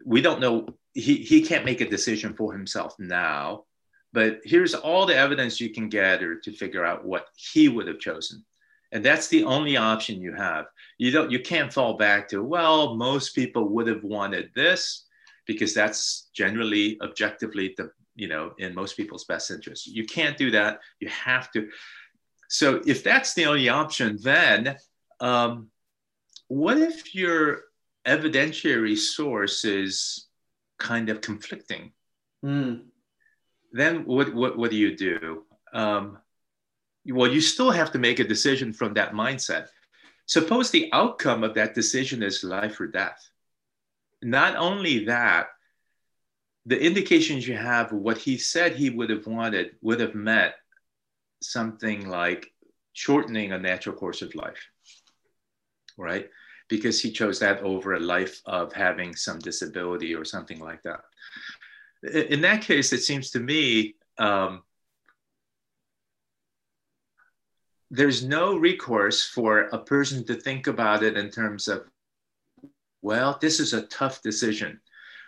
We 0.04 0.20
don't 0.20 0.40
know, 0.40 0.66
he, 0.94 1.16
he 1.16 1.42
can't 1.42 1.64
make 1.64 1.80
a 1.80 1.88
decision 1.88 2.34
for 2.34 2.52
himself 2.52 2.94
now, 2.98 3.64
but 4.12 4.40
here's 4.44 4.74
all 4.74 5.06
the 5.06 5.16
evidence 5.16 5.60
you 5.60 5.70
can 5.70 5.88
gather 5.88 6.36
to 6.36 6.52
figure 6.52 6.84
out 6.84 7.04
what 7.04 7.26
he 7.36 7.68
would 7.68 7.86
have 7.86 7.98
chosen. 8.00 8.44
And 8.92 9.04
that's 9.04 9.28
the 9.28 9.44
only 9.44 9.76
option 9.76 10.20
you 10.20 10.34
have. 10.34 10.66
You 10.98 11.12
don't 11.12 11.30
you 11.30 11.38
can't 11.38 11.72
fall 11.72 11.96
back 11.96 12.28
to, 12.30 12.42
well, 12.42 12.96
most 12.96 13.36
people 13.36 13.68
would 13.68 13.86
have 13.86 14.02
wanted 14.02 14.50
this 14.54 15.06
because 15.46 15.74
that's 15.74 16.28
generally 16.32 16.98
objectively 17.02 17.74
the 17.76 17.90
you 18.14 18.28
know 18.28 18.52
in 18.58 18.74
most 18.74 18.96
people's 18.96 19.24
best 19.24 19.50
interest 19.50 19.86
you 19.86 20.04
can't 20.04 20.36
do 20.36 20.50
that 20.50 20.80
you 21.00 21.08
have 21.08 21.50
to 21.50 21.68
so 22.48 22.80
if 22.86 23.02
that's 23.02 23.34
the 23.34 23.46
only 23.46 23.68
option 23.68 24.18
then 24.22 24.76
um, 25.20 25.68
what 26.48 26.78
if 26.78 27.14
your 27.14 27.62
evidentiary 28.06 28.96
source 28.96 29.64
is 29.64 30.26
kind 30.78 31.08
of 31.08 31.20
conflicting 31.20 31.92
mm. 32.44 32.80
then 33.72 34.04
what, 34.04 34.34
what, 34.34 34.56
what 34.56 34.70
do 34.70 34.76
you 34.76 34.96
do 34.96 35.44
um, 35.72 36.18
well 37.06 37.30
you 37.30 37.40
still 37.40 37.70
have 37.70 37.92
to 37.92 37.98
make 37.98 38.18
a 38.18 38.24
decision 38.24 38.72
from 38.72 38.94
that 38.94 39.12
mindset 39.12 39.66
suppose 40.26 40.70
the 40.70 40.88
outcome 40.92 41.44
of 41.44 41.54
that 41.54 41.74
decision 41.74 42.22
is 42.22 42.42
life 42.42 42.80
or 42.80 42.86
death 42.86 43.30
not 44.22 44.56
only 44.56 45.06
that, 45.06 45.48
the 46.66 46.80
indications 46.80 47.48
you 47.48 47.56
have 47.56 47.92
what 47.92 48.18
he 48.18 48.36
said 48.36 48.74
he 48.74 48.90
would 48.90 49.10
have 49.10 49.26
wanted 49.26 49.70
would 49.80 50.00
have 50.00 50.14
meant 50.14 50.52
something 51.42 52.06
like 52.08 52.52
shortening 52.92 53.52
a 53.52 53.58
natural 53.58 53.96
course 53.96 54.20
of 54.20 54.34
life, 54.34 54.68
right? 55.96 56.28
Because 56.70 57.02
he 57.02 57.10
chose 57.10 57.38
that 57.40 57.60
over 57.60 57.94
a 57.94 58.00
life 58.00 58.40
of 58.46 58.72
having 58.72 59.14
some 59.14 59.38
disability 59.40 60.14
or 60.14 60.24
something 60.24 60.60
like 60.60 60.82
that. 60.84 61.00
In 62.30 62.40
that 62.40 62.62
case, 62.62 62.92
it 62.92 63.02
seems 63.02 63.30
to 63.32 63.40
me 63.40 63.96
um, 64.18 64.62
there's 67.90 68.24
no 68.24 68.56
recourse 68.56 69.24
for 69.26 69.62
a 69.72 69.78
person 69.78 70.24
to 70.26 70.34
think 70.34 70.68
about 70.68 71.02
it 71.02 71.16
in 71.16 71.30
terms 71.30 71.66
of 71.68 71.84
well, 73.02 73.38
this 73.40 73.60
is 73.60 73.72
a 73.72 73.86
tough 73.86 74.20
decision. 74.22 74.78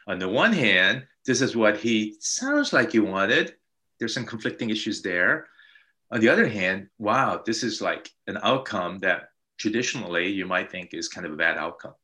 On 0.06 0.18
the 0.18 0.28
one 0.28 0.52
hand, 0.52 1.06
this 1.25 1.40
is 1.40 1.56
what 1.56 1.78
he 1.78 2.16
sounds 2.20 2.72
like 2.72 2.92
he 2.92 2.99
wanted. 2.99 3.54
There's 3.99 4.12
some 4.12 4.26
conflicting 4.26 4.70
issues 4.70 5.00
there. 5.00 5.46
On 6.11 6.20
the 6.20 6.28
other 6.28 6.46
hand, 6.46 6.88
wow, 6.99 7.42
this 7.44 7.62
is 7.62 7.80
like 7.80 8.11
an 8.26 8.38
outcome 8.42 8.99
that 9.00 9.30
traditionally 9.62 10.28
you 10.28 10.45
might 10.45 10.71
think 10.71 10.92
is 10.92 11.09
kind 11.09 11.25
of 11.25 11.33
a 11.33 11.42
bad 11.45 11.57
outcome. 11.57 11.95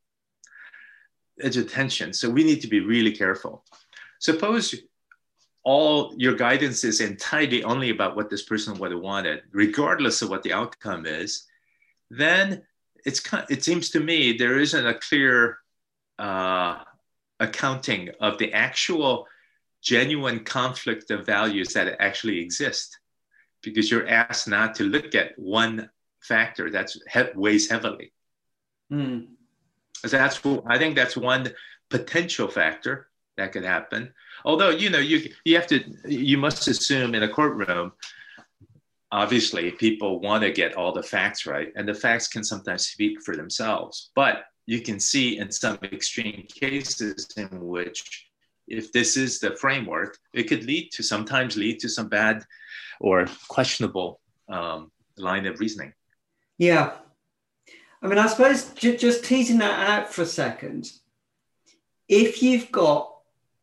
It's 1.38 1.56
a 1.56 1.64
tension. 1.64 2.12
So 2.12 2.30
we 2.30 2.44
need 2.44 2.60
to 2.62 2.68
be 2.68 2.80
really 2.80 3.12
careful. 3.12 3.64
Suppose 4.20 4.74
all 5.64 6.14
your 6.16 6.34
guidance 6.34 6.84
is 6.84 7.00
entirely 7.00 7.64
only 7.64 7.90
about 7.90 8.14
what 8.16 8.30
this 8.30 8.44
person 8.44 8.78
would 8.78 8.92
have 8.92 9.00
wanted, 9.00 9.42
regardless 9.52 10.22
of 10.22 10.30
what 10.30 10.44
the 10.44 10.52
outcome 10.52 11.04
is, 11.04 11.46
then 12.10 12.62
it's 13.04 13.20
it 13.50 13.64
seems 13.64 13.90
to 13.90 14.00
me 14.00 14.18
there 14.36 14.58
isn't 14.58 14.86
a 14.86 15.00
clear 15.08 15.58
uh, 16.18 16.78
accounting 17.40 18.10
of 18.20 18.38
the 18.38 18.52
actual 18.52 19.26
genuine 19.82 20.40
conflict 20.44 21.10
of 21.10 21.26
values 21.26 21.72
that 21.72 21.96
actually 22.00 22.38
exist 22.40 22.98
because 23.62 23.90
you're 23.90 24.08
asked 24.08 24.48
not 24.48 24.74
to 24.76 24.84
look 24.84 25.14
at 25.14 25.38
one 25.38 25.88
factor 26.28 26.70
that 26.70 26.92
weighs 27.34 27.68
heavily. 27.70 28.12
Mm. 28.92 29.26
that's 30.02 30.40
i 30.66 30.78
think 30.78 30.96
that's 30.96 31.16
one 31.16 31.52
potential 31.90 32.48
factor 32.48 33.08
that 33.38 33.52
could 33.52 33.64
happen. 33.64 34.12
Although 34.44 34.70
you 34.70 34.90
know 34.90 34.98
you 34.98 35.32
you 35.44 35.56
have 35.56 35.66
to 35.68 35.80
you 36.06 36.36
must 36.36 36.68
assume 36.68 37.14
in 37.14 37.22
a 37.22 37.28
courtroom 37.28 37.92
obviously 39.10 39.70
people 39.70 40.20
want 40.20 40.42
to 40.42 40.52
get 40.52 40.74
all 40.74 40.92
the 40.92 41.02
facts 41.02 41.46
right 41.46 41.72
and 41.76 41.88
the 41.88 41.94
facts 41.94 42.28
can 42.28 42.44
sometimes 42.44 42.86
speak 42.86 43.22
for 43.22 43.34
themselves. 43.34 44.10
But 44.14 44.44
you 44.66 44.82
can 44.82 45.00
see 45.00 45.38
in 45.38 45.50
some 45.50 45.78
extreme 45.82 46.46
cases 46.48 47.26
in 47.36 47.48
which 47.66 48.26
if 48.66 48.92
this 48.92 49.16
is 49.16 49.38
the 49.38 49.56
framework 49.56 50.18
it 50.34 50.44
could 50.44 50.64
lead 50.64 50.90
to 50.92 51.02
sometimes 51.02 51.56
lead 51.56 51.78
to 51.80 51.88
some 51.88 52.08
bad 52.08 52.44
or 53.00 53.26
questionable 53.48 54.20
um, 54.50 54.90
line 55.16 55.46
of 55.46 55.58
reasoning 55.58 55.92
yeah 56.58 56.92
i 58.02 58.06
mean 58.06 58.18
i 58.18 58.26
suppose 58.26 58.70
j- 58.70 58.96
just 58.96 59.24
teasing 59.24 59.58
that 59.58 59.88
out 59.88 60.12
for 60.12 60.22
a 60.22 60.26
second 60.26 60.90
if 62.08 62.42
you've 62.42 62.70
got 62.70 63.14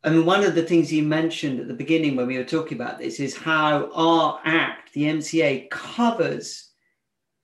I 0.05 0.11
mean, 0.11 0.23
one 0.23 0.43
of 0.43 0.53
the 0.53 0.61
things 0.61 0.93
you 0.93 1.01
mentioned 1.01 1.59
at 1.59 1.67
the 1.67 1.73
beginning 1.73 2.15
when 2.15 2.27
we 2.27 2.37
were 2.37 2.43
talking 2.43 2.79
about 2.79 2.99
this 2.99 3.19
is 3.19 3.35
how 3.35 3.89
our 3.91 4.39
act, 4.45 4.93
the 4.93 5.05
MCA, 5.05 5.67
covers 5.71 6.69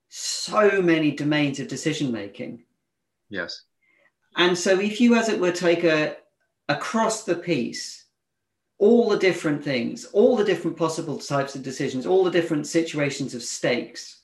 so 0.10 0.80
many 0.80 1.10
domains 1.10 1.60
of 1.60 1.68
decision 1.68 2.12
making. 2.12 2.64
Yes. 3.30 3.64
And 4.38 4.56
so, 4.56 4.80
if 4.80 5.02
you, 5.02 5.16
as 5.16 5.28
it 5.28 5.40
were, 5.40 5.52
take 5.52 5.84
a 5.84 6.18
across 6.70 7.24
the 7.24 7.36
piece, 7.36 8.06
all 8.78 9.10
the 9.10 9.18
different 9.18 9.64
things, 9.64 10.06
all 10.06 10.36
the 10.36 10.46
different 10.46 10.78
possible 10.78 11.18
types 11.18 11.56
of 11.56 11.64
decisions, 11.64 12.06
all 12.06 12.24
the 12.24 12.30
different 12.30 12.68
situations 12.68 13.34
of 13.34 13.42
stakes, 13.42 14.21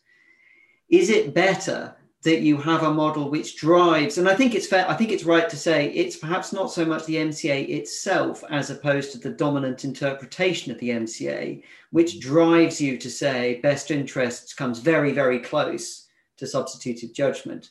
is 0.90 1.10
it 1.10 1.34
better 1.34 1.96
that 2.24 2.42
you 2.42 2.58
have 2.58 2.84
a 2.84 2.94
model 2.94 3.30
which 3.30 3.58
drives, 3.58 4.18
and 4.18 4.28
I 4.28 4.36
think 4.36 4.56
it's 4.56 4.68
fair, 4.68 4.90
I 4.90 4.96
think 4.96 5.12
it's 5.12 5.24
right 5.24 5.48
to 5.50 5.56
say 5.56 5.90
it's 5.92 6.18
perhaps 6.18 6.52
not 6.52 6.72
so 6.72 6.84
much 6.84 7.06
the 7.06 7.16
MCA 7.16 7.70
itself 7.70 8.44
as 8.50 8.70
opposed 8.70 9.12
to 9.12 9.18
the 9.18 9.30
dominant 9.30 9.86
interpretation 9.86 10.72
of 10.72 10.80
the 10.80 10.90
MCA, 10.90 11.64
which 11.92 12.20
drives 12.20 12.82
you 12.82 12.98
to 12.98 13.10
say 13.10 13.60
best 13.62 13.92
interests 13.92 14.54
comes 14.54 14.80
very, 14.80 15.12
very 15.14 15.40
close 15.40 16.08
to 16.38 16.48
substituted 16.48 17.14
judgment. 17.14 17.70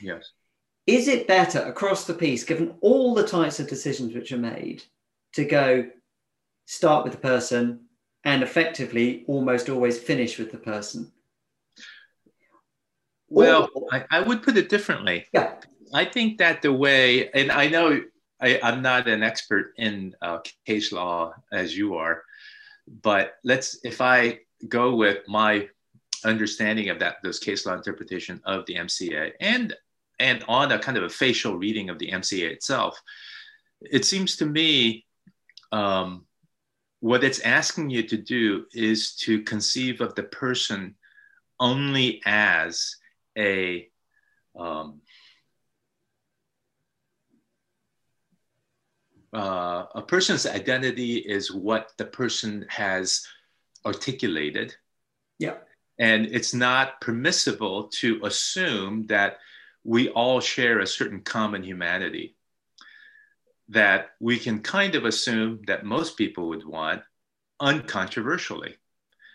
Yes. 0.00 0.32
Is 0.86 1.08
it 1.08 1.28
better 1.28 1.60
across 1.60 2.04
the 2.04 2.14
piece, 2.14 2.44
given 2.44 2.74
all 2.80 3.14
the 3.14 3.26
types 3.26 3.58
of 3.58 3.68
decisions 3.68 4.14
which 4.14 4.32
are 4.32 4.38
made, 4.38 4.82
to 5.32 5.44
go 5.44 5.88
start 6.66 7.04
with 7.04 7.14
the 7.14 7.18
person 7.18 7.80
and 8.24 8.42
effectively 8.42 9.24
almost 9.26 9.68
always 9.68 9.98
finish 9.98 10.38
with 10.38 10.50
the 10.52 10.58
person? 10.58 11.10
Well, 13.34 13.68
I, 13.90 14.04
I, 14.10 14.20
would 14.20 14.42
put 14.42 14.56
it 14.56 14.68
differently. 14.68 15.26
Yeah. 15.32 15.54
I 15.92 16.04
think 16.04 16.38
that 16.38 16.62
the 16.62 16.72
way, 16.72 17.30
and 17.30 17.50
I 17.50 17.68
know 17.68 18.00
I, 18.40 18.58
am 18.62 18.82
not 18.82 19.08
an 19.08 19.22
expert 19.22 19.74
in 19.76 20.14
uh, 20.22 20.38
case 20.66 20.92
law 20.92 21.34
as 21.52 21.76
you 21.76 21.96
are, 21.96 22.22
but 23.02 23.34
let's, 23.44 23.78
if 23.84 24.00
I 24.00 24.40
go 24.68 24.94
with 24.94 25.18
my 25.28 25.68
understanding 26.24 26.88
of 26.90 26.98
that, 27.00 27.16
those 27.22 27.38
case 27.38 27.66
law 27.66 27.74
interpretation 27.74 28.40
of 28.44 28.66
the 28.66 28.76
MCA 28.76 29.32
and, 29.40 29.74
and 30.18 30.44
on 30.48 30.72
a 30.72 30.78
kind 30.78 30.96
of 30.96 31.04
a 31.04 31.08
facial 31.08 31.56
reading 31.56 31.90
of 31.90 31.98
the 31.98 32.10
MCA 32.10 32.50
itself, 32.50 33.00
it 33.80 34.04
seems 34.04 34.36
to 34.36 34.46
me 34.46 35.04
um, 35.72 36.24
what 37.00 37.24
it's 37.24 37.40
asking 37.40 37.90
you 37.90 38.02
to 38.04 38.16
do 38.16 38.64
is 38.72 39.14
to 39.16 39.42
conceive 39.42 40.00
of 40.00 40.14
the 40.14 40.22
person 40.22 40.94
only 41.60 42.22
as 42.24 42.96
a 43.36 43.88
um, 44.58 45.00
uh, 49.32 49.86
a 49.94 50.02
person's 50.02 50.46
identity 50.46 51.16
is 51.16 51.52
what 51.52 51.90
the 51.98 52.04
person 52.04 52.64
has 52.68 53.26
articulated. 53.84 54.74
Yeah. 55.38 55.56
And 55.98 56.26
it's 56.26 56.54
not 56.54 57.00
permissible 57.00 57.88
to 58.00 58.20
assume 58.24 59.06
that 59.06 59.38
we 59.82 60.08
all 60.08 60.40
share 60.40 60.80
a 60.80 60.86
certain 60.86 61.20
common 61.20 61.62
humanity. 61.62 62.36
That 63.68 64.10
we 64.20 64.38
can 64.38 64.60
kind 64.60 64.94
of 64.94 65.04
assume 65.04 65.62
that 65.66 65.84
most 65.84 66.16
people 66.16 66.48
would 66.48 66.64
want 66.64 67.02
uncontroversially 67.60 68.74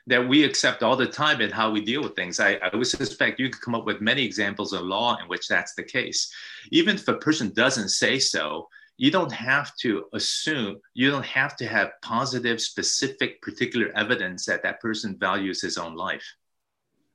that 0.09 0.27
we 0.27 0.43
accept 0.43 0.81
all 0.81 0.95
the 0.95 1.05
time 1.05 1.39
in 1.39 1.51
how 1.51 1.69
we 1.69 1.81
deal 1.81 2.01
with 2.01 2.15
things. 2.15 2.39
I, 2.39 2.55
I 2.55 2.75
would 2.75 2.87
suspect 2.87 3.39
you 3.39 3.49
could 3.49 3.61
come 3.61 3.75
up 3.75 3.85
with 3.85 4.01
many 4.01 4.23
examples 4.23 4.73
of 4.73 4.81
law 4.81 5.17
in 5.21 5.27
which 5.27 5.47
that's 5.47 5.75
the 5.75 5.83
case. 5.83 6.33
Even 6.71 6.95
if 6.95 7.07
a 7.07 7.13
person 7.13 7.53
doesn't 7.53 7.89
say 7.89 8.17
so, 8.17 8.67
you 8.97 9.11
don't 9.11 9.31
have 9.31 9.75
to 9.77 10.05
assume, 10.13 10.79
you 10.95 11.11
don't 11.11 11.25
have 11.25 11.55
to 11.57 11.67
have 11.67 11.91
positive, 12.01 12.59
specific, 12.59 13.39
particular 13.43 13.91
evidence 13.95 14.45
that 14.45 14.63
that 14.63 14.81
person 14.81 15.15
values 15.17 15.61
his 15.61 15.77
own 15.77 15.95
life. 15.95 16.25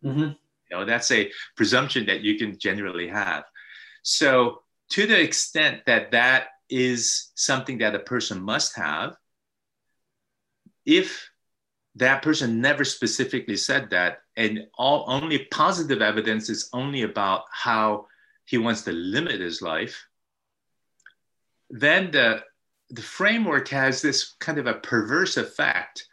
Mm-hmm. 0.05 0.21
You 0.21 0.37
know, 0.71 0.85
that's 0.85 1.11
a 1.11 1.31
presumption 1.57 2.07
that 2.07 2.21
you 2.21 2.39
can 2.39 2.57
generally 2.59 3.09
have. 3.09 3.43
So, 4.03 4.63
to 4.91 5.07
the 5.07 5.21
extent 5.21 5.83
that 5.87 6.13
that 6.13 6.49
is 6.71 7.33
something 7.35 7.79
that 7.79 7.97
a 7.97 8.01
person 8.01 8.41
must 8.41 8.77
have, 8.77 9.17
if 10.87 11.29
that 11.97 12.23
person 12.23 12.61
never 12.61 12.85
specifically 12.85 13.57
said 13.57 13.91
that 13.91 14.23
and 14.37 14.67
all 14.77 15.05
only 15.09 15.47
positive 15.47 16.03
evidence 16.03 16.51
is 16.51 16.69
only 16.73 17.03
about 17.03 17.45
how 17.53 18.07
he 18.45 18.59
wants 18.59 18.83
to 18.83 18.93
limit 18.93 19.41
his 19.41 19.63
life. 19.63 20.07
Then 21.71 22.11
the 22.11 22.43
the 22.91 23.03
framework 23.03 23.69
has 23.69 24.03
this 24.03 24.35
kind 24.41 24.59
of 24.59 24.67
a 24.67 24.75
perverse 24.75 25.37
effect 25.37 26.07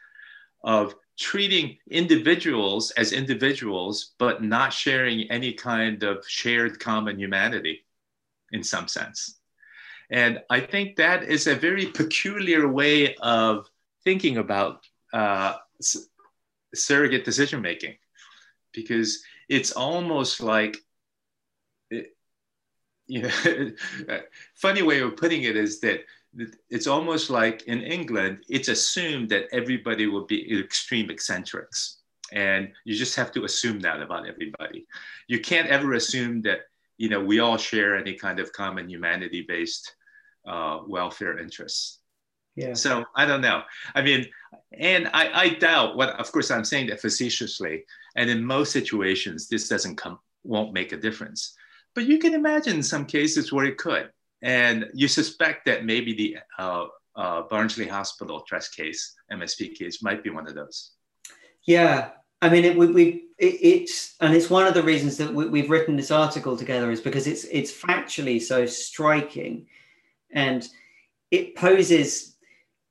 of 0.64 0.96
treating 1.20 1.78
individuals 1.90 2.92
as 2.92 3.12
individuals 3.12 4.14
but 4.18 4.42
not 4.42 4.72
sharing 4.72 5.30
any 5.30 5.52
kind 5.52 6.04
of 6.04 6.24
shared 6.28 6.80
common 6.80 7.20
humanity 7.20 7.86
in 8.52 8.64
some 8.64 8.88
sense. 8.88 9.40
And 10.10 10.42
i 10.50 10.60
think 10.60 10.96
that 10.96 11.24
is 11.24 11.48
a 11.48 11.56
very 11.56 11.88
peculiar 11.88 12.68
way 12.68 13.16
of 13.16 13.70
thinking 14.04 14.38
about 14.38 14.86
uh, 15.14 15.56
surrogate 16.74 17.26
decision 17.26 17.62
making 17.62 17.96
because 18.74 19.24
it's 19.50 19.72
almost 19.72 20.42
like 20.42 20.78
you 23.08 23.22
know 23.22 23.72
funny 24.56 24.82
way 24.82 25.02
of 25.02 25.18
putting 25.18 25.44
it 25.44 25.58
is 25.58 25.82
that 25.82 26.02
it's 26.70 26.88
almost 26.88 27.30
like 27.30 27.64
in 27.64 27.82
england 27.82 28.38
it's 28.48 28.70
assumed 28.70 29.30
that 29.30 29.48
everybody 29.52 30.08
will 30.08 30.26
be 30.26 30.60
extreme 30.60 31.10
eccentrics. 31.10 31.98
And 32.34 32.72
you 32.86 32.96
just 32.96 33.18
have 33.18 33.34
to 33.34 33.44
assume 33.44 33.82
that 33.82 34.02
about 34.02 34.26
everybody. 34.26 34.88
You 35.28 35.42
can't 35.42 35.68
ever 35.68 35.96
assume 35.96 36.42
that 36.44 36.62
you 36.98 37.10
know 37.10 37.22
we 37.22 37.40
all 37.40 37.58
share 37.58 37.98
any 37.98 38.14
kind 38.14 38.40
of 38.40 38.54
common 38.54 38.90
humanity 38.90 39.44
based 39.46 39.96
uh, 40.48 40.80
welfare 40.88 41.38
interests 41.40 42.01
yeah. 42.56 42.74
So 42.74 43.06
I 43.16 43.26
don't 43.26 43.42
know. 43.42 43.64
I 43.96 44.02
mean, 44.02 44.26
and 44.78 45.10
I, 45.14 45.30
I 45.34 45.50
doubt 45.50 45.96
what, 45.96 46.10
of 46.20 46.32
course, 46.32 46.52
I'm 46.52 46.66
saying 46.66 46.88
that 46.88 47.02
facetiously. 47.02 47.86
And 48.16 48.30
in 48.30 48.44
most 48.44 48.72
situations, 48.72 49.48
this 49.48 49.68
doesn't 49.68 49.98
come, 49.98 50.20
won't 50.44 50.74
make 50.74 50.92
a 50.92 50.98
difference. 50.98 51.56
But 51.94 52.06
you 52.06 52.20
can 52.20 52.34
imagine 52.34 52.84
some 52.84 53.06
cases 53.06 53.52
where 53.52 53.66
it 53.66 53.78
could. 53.78 54.10
And 54.42 54.88
you 54.94 55.08
suspect 55.08 55.66
that 55.66 55.86
maybe 55.86 56.14
the 56.14 56.38
uh, 56.58 56.86
uh, 57.16 57.44
Barnsley 57.44 57.88
Hospital 57.88 58.42
trust 58.42 58.76
case, 58.76 59.14
MSP 59.32 59.76
case, 59.76 60.02
might 60.02 60.24
be 60.24 60.30
one 60.30 60.48
of 60.48 60.56
those. 60.56 60.92
Yeah. 61.66 62.12
I 62.42 62.50
mean, 62.50 62.66
it, 62.66 62.76
we, 62.78 62.88
we 62.88 63.08
it, 63.38 63.60
it's 63.62 64.16
and 64.20 64.34
it's 64.34 64.50
one 64.50 64.66
of 64.66 64.74
the 64.74 64.82
reasons 64.82 65.18
that 65.18 65.32
we, 65.32 65.48
we've 65.48 65.70
written 65.70 65.96
this 65.96 66.12
article 66.12 66.58
together 66.58 66.90
is 66.90 67.02
because 67.02 67.28
it's 67.28 67.44
it's 67.46 67.72
factually 67.72 68.42
so 68.42 68.66
striking, 68.66 69.68
and 70.32 70.68
it 71.30 71.56
poses 71.56 72.31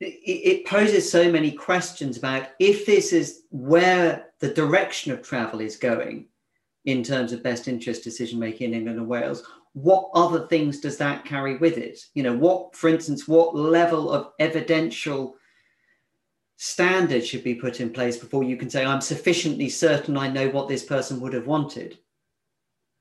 it 0.00 0.66
poses 0.66 1.10
so 1.10 1.30
many 1.30 1.52
questions 1.52 2.16
about 2.16 2.48
if 2.58 2.86
this 2.86 3.12
is 3.12 3.42
where 3.50 4.28
the 4.40 4.52
direction 4.54 5.12
of 5.12 5.22
travel 5.22 5.60
is 5.60 5.76
going 5.76 6.26
in 6.86 7.02
terms 7.02 7.32
of 7.32 7.42
best 7.42 7.68
interest 7.68 8.02
decision 8.02 8.38
making 8.38 8.68
in 8.68 8.78
England 8.78 8.98
and 8.98 9.08
Wales, 9.08 9.42
what 9.74 10.10
other 10.14 10.46
things 10.46 10.80
does 10.80 10.96
that 10.96 11.24
carry 11.24 11.58
with 11.58 11.76
it? 11.76 12.00
You 12.14 12.22
know, 12.22 12.34
what, 12.34 12.74
for 12.74 12.88
instance, 12.88 13.28
what 13.28 13.54
level 13.54 14.10
of 14.10 14.32
evidential 14.38 15.36
standard 16.56 17.24
should 17.24 17.44
be 17.44 17.54
put 17.54 17.80
in 17.80 17.90
place 17.90 18.16
before 18.16 18.42
you 18.42 18.56
can 18.56 18.70
say, 18.70 18.84
I'm 18.84 19.00
sufficiently 19.00 19.68
certain 19.68 20.16
I 20.16 20.28
know 20.28 20.48
what 20.48 20.68
this 20.68 20.82
person 20.82 21.20
would 21.20 21.34
have 21.34 21.46
wanted, 21.46 21.98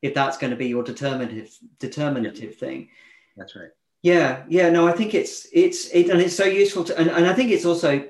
if 0.02 0.14
that's 0.14 0.38
going 0.38 0.52
to 0.52 0.58
be 0.58 0.68
your 0.68 0.84
determinative 0.84 1.58
determinative 1.80 2.52
yeah. 2.52 2.60
thing. 2.60 2.90
That's 3.38 3.56
right. 3.56 3.70
Yeah, 4.02 4.44
yeah, 4.48 4.70
no, 4.70 4.88
I 4.88 4.94
think 4.94 5.14
it's 5.14 5.48
it's 5.52 5.88
it, 5.88 6.10
and 6.10 6.22
it's 6.22 6.36
so 6.36 6.46
useful 6.46 6.86
to, 6.86 6.98
and, 6.98 7.10
and 7.10 7.28
I 7.28 7.34
think 7.34 7.52
it's 7.52 7.66
also 7.66 8.08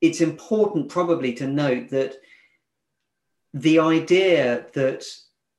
it's 0.00 0.20
important 0.20 0.90
probably 0.90 1.32
to 1.34 1.46
note 1.46 1.88
that 1.88 2.16
the 3.54 3.78
idea 3.78 4.66
that 4.74 5.04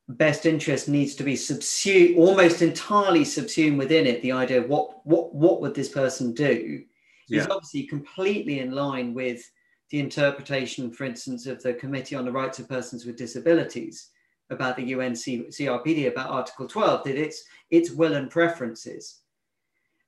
best 0.08 0.46
interest 0.46 0.88
needs 0.88 1.16
to 1.16 1.24
be 1.24 1.36
subsumed 1.36 2.18
almost 2.18 2.62
entirely 2.62 3.26
subsumed 3.26 3.80
within 3.80 4.06
it 4.06 4.22
the 4.22 4.32
idea 4.32 4.62
of 4.62 4.70
what 4.70 5.04
what 5.06 5.34
what 5.34 5.62
would 5.62 5.74
this 5.74 5.90
person 5.90 6.32
do 6.32 6.84
yeah. 7.28 7.42
is 7.42 7.48
obviously 7.48 7.88
completely 7.88 8.60
in 8.60 8.72
line 8.72 9.16
with 9.16 9.50
the 9.90 10.00
interpretation 10.00 10.92
for 10.92 11.06
instance 11.06 11.48
of 11.48 11.64
the 11.64 11.74
committee 11.74 12.16
on 12.16 12.26
the 12.26 12.32
rights 12.32 12.60
of 12.60 12.70
persons 12.70 13.06
with 13.06 13.18
disabilities 13.18 14.10
about 14.50 14.76
the 14.76 14.84
UN 14.84 15.14
CRPD 15.14 16.08
about 16.08 16.30
Article 16.30 16.68
12 16.68 17.04
that 17.06 17.16
it's 17.16 17.44
it's 17.72 17.92
will 17.92 18.16
and 18.16 18.30
preferences. 18.30 19.22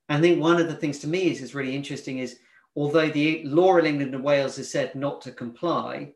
I 0.09 0.21
think 0.21 0.39
one 0.39 0.59
of 0.61 0.67
the 0.67 0.75
things 0.75 0.99
to 0.99 1.07
me 1.07 1.31
is, 1.31 1.41
is 1.41 1.55
really 1.55 1.75
interesting 1.75 2.19
is 2.19 2.39
although 2.75 3.09
the 3.09 3.43
law 3.43 3.77
in 3.77 3.85
England 3.85 4.13
and 4.13 4.23
Wales 4.23 4.57
has 4.57 4.71
said 4.71 4.95
not 4.95 5.21
to 5.21 5.31
comply, 5.31 6.13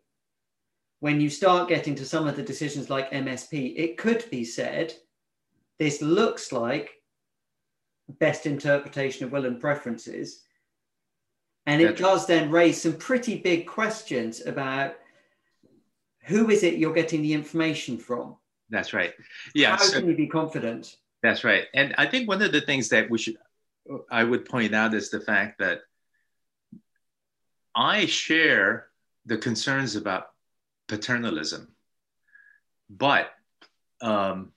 when 0.99 1.19
you 1.19 1.29
start 1.29 1.67
getting 1.67 1.95
to 1.95 2.05
some 2.05 2.27
of 2.27 2.35
the 2.35 2.43
decisions 2.43 2.89
like 2.89 3.11
MSP, 3.11 3.73
it 3.75 3.97
could 3.97 4.23
be 4.29 4.45
said 4.45 4.93
this 5.79 6.01
looks 6.01 6.51
like 6.51 6.91
best 8.19 8.45
interpretation 8.45 9.25
of 9.25 9.31
will 9.31 9.45
and 9.45 9.59
preferences. 9.59 10.43
And 11.65 11.81
it 11.81 11.97
does 11.97 12.27
then 12.27 12.51
raise 12.51 12.81
some 12.81 12.93
pretty 12.93 13.37
big 13.37 13.67
questions 13.67 14.45
about 14.45 14.95
who 16.23 16.49
is 16.49 16.63
it 16.63 16.75
you're 16.75 16.93
getting 16.93 17.21
the 17.21 17.33
information 17.33 17.97
from? 17.97 18.35
That's 18.69 18.93
right. 18.93 19.13
Yeah. 19.53 19.71
How 19.71 19.83
so, 19.83 19.99
can 19.99 20.09
you 20.09 20.15
be 20.15 20.27
confident? 20.27 20.95
That's 21.23 21.43
right. 21.43 21.65
And 21.73 21.93
I 21.97 22.05
think 22.05 22.27
one 22.27 22.41
of 22.41 22.51
the 22.51 22.61
things 22.61 22.89
that 22.89 23.09
we 23.09 23.17
should, 23.17 23.37
I 24.09 24.23
would 24.23 24.45
point 24.45 24.73
out 24.73 24.93
is 24.93 25.09
the 25.09 25.19
fact 25.19 25.59
that 25.59 25.81
I 27.75 28.05
share 28.05 28.87
the 29.25 29.37
concerns 29.37 29.95
about 29.95 30.29
paternalism, 30.87 31.67
but 32.89 33.31
um, 34.01 34.51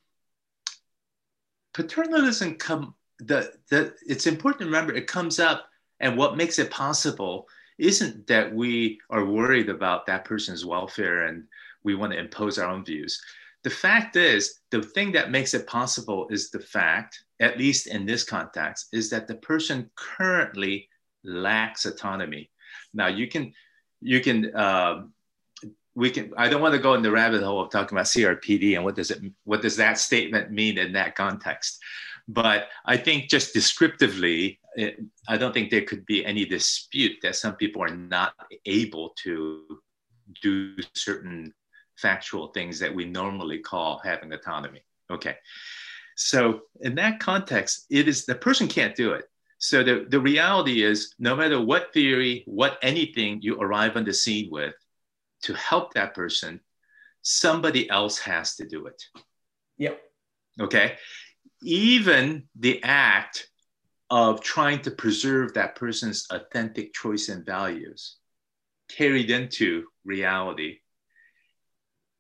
paternalism 1.75 2.57
come 2.57 2.95
the, 3.19 3.53
the 3.71 3.95
it's 4.07 4.27
important 4.27 4.61
to 4.61 4.67
remember 4.67 4.93
it 4.93 5.07
comes 5.07 5.39
up 5.39 5.69
and 6.01 6.17
what 6.17 6.37
makes 6.37 6.59
it 6.59 6.71
possible 6.71 7.47
isn't 7.79 8.27
that 8.27 8.53
we 8.53 9.01
are 9.11 9.25
worried 9.25 9.69
about 9.69 10.07
that 10.07 10.25
person's 10.25 10.65
welfare 10.65 11.27
and 11.27 11.45
we 11.85 11.95
want 11.95 12.13
to 12.13 12.19
impose 12.19 12.59
our 12.59 12.71
own 12.71 12.85
views. 12.85 13.21
The 13.63 13.71
fact 13.71 14.17
is 14.17 14.61
the 14.71 14.83
thing 14.83 15.13
that 15.13 15.31
makes 15.31 15.55
it 15.55 15.67
possible 15.67 16.27
is 16.31 16.51
the 16.51 16.61
fact 16.61 17.25
at 17.41 17.59
least 17.59 17.87
in 17.87 18.05
this 18.05 18.25
context 18.25 18.89
is 18.93 19.11
that 19.11 19.27
the 19.27 19.37
person 19.37 19.91
currently 19.97 20.89
lacks 21.25 21.87
autonomy. 21.87 22.51
Now 22.93 23.07
you 23.07 23.27
can 23.27 23.53
you 24.01 24.21
can 24.21 24.55
um, 24.55 25.13
we 25.95 26.11
can 26.11 26.33
i 26.37 26.49
don't 26.49 26.61
want 26.61 26.75
to 26.75 26.81
go 26.81 26.95
in 26.95 27.03
the 27.03 27.11
rabbit 27.11 27.43
hole 27.43 27.61
of 27.61 27.71
talking 27.71 27.97
about 27.97 28.07
crpd 28.07 28.75
and 28.75 28.85
what 28.85 28.97
does 28.97 29.11
it 29.11 29.21
what 29.45 29.63
does 29.63 29.77
that 29.77 29.99
statement 29.99 30.51
mean 30.51 30.79
in 30.79 30.93
that 30.93 31.15
context. 31.15 31.79
But 32.27 32.69
i 32.85 32.97
think 32.97 33.29
just 33.29 33.55
descriptively 33.55 34.59
it, 34.77 35.01
i 35.29 35.37
don't 35.37 35.53
think 35.53 35.71
there 35.71 35.83
could 35.83 36.05
be 36.07 36.25
any 36.25 36.45
dispute 36.45 37.17
that 37.23 37.37
some 37.37 37.55
people 37.57 37.83
are 37.83 37.97
not 37.97 38.35
able 38.67 39.11
to 39.25 39.81
do 40.43 40.77
certain 40.95 41.53
factual 41.97 42.49
things 42.49 42.79
that 42.79 42.95
we 42.95 43.05
normally 43.05 43.59
call 43.59 44.01
having 44.05 44.33
autonomy 44.33 44.81
okay 45.11 45.37
so 46.17 46.61
in 46.81 46.95
that 46.95 47.21
context 47.21 47.87
it 47.91 48.09
is 48.09 48.25
the 48.25 48.35
person 48.35 48.69
can't 48.69 48.97
do 48.97 49.13
it 49.13 49.25
so 49.59 49.83
the, 49.83 50.07
the 50.09 50.21
reality 50.21 50.83
is 50.83 51.15
no 51.19 51.35
matter 51.35 51.61
what 51.61 51.93
theory 51.93 52.43
what 52.47 52.79
anything 52.83 53.41
you 53.41 53.61
arrive 53.61 53.97
on 53.97 54.05
the 54.05 54.13
scene 54.13 54.49
with 54.51 54.75
to 55.45 55.55
help 55.55 55.93
that 55.95 56.15
person, 56.15 56.61
somebody 57.23 57.89
else 57.89 58.19
has 58.19 58.57
to 58.57 58.67
do 58.67 58.87
it. 58.87 59.03
Yep. 59.79 60.01
Okay. 60.61 60.97
Even 61.63 62.45
the 62.59 62.83
act 62.83 63.49
of 64.11 64.43
trying 64.43 64.81
to 64.83 64.91
preserve 64.91 65.55
that 65.55 65.77
person's 65.77 66.27
authentic 66.31 66.93
choice 66.93 67.29
and 67.29 67.45
values 67.45 68.17
carried 68.89 69.31
into 69.31 69.85
reality 70.05 70.79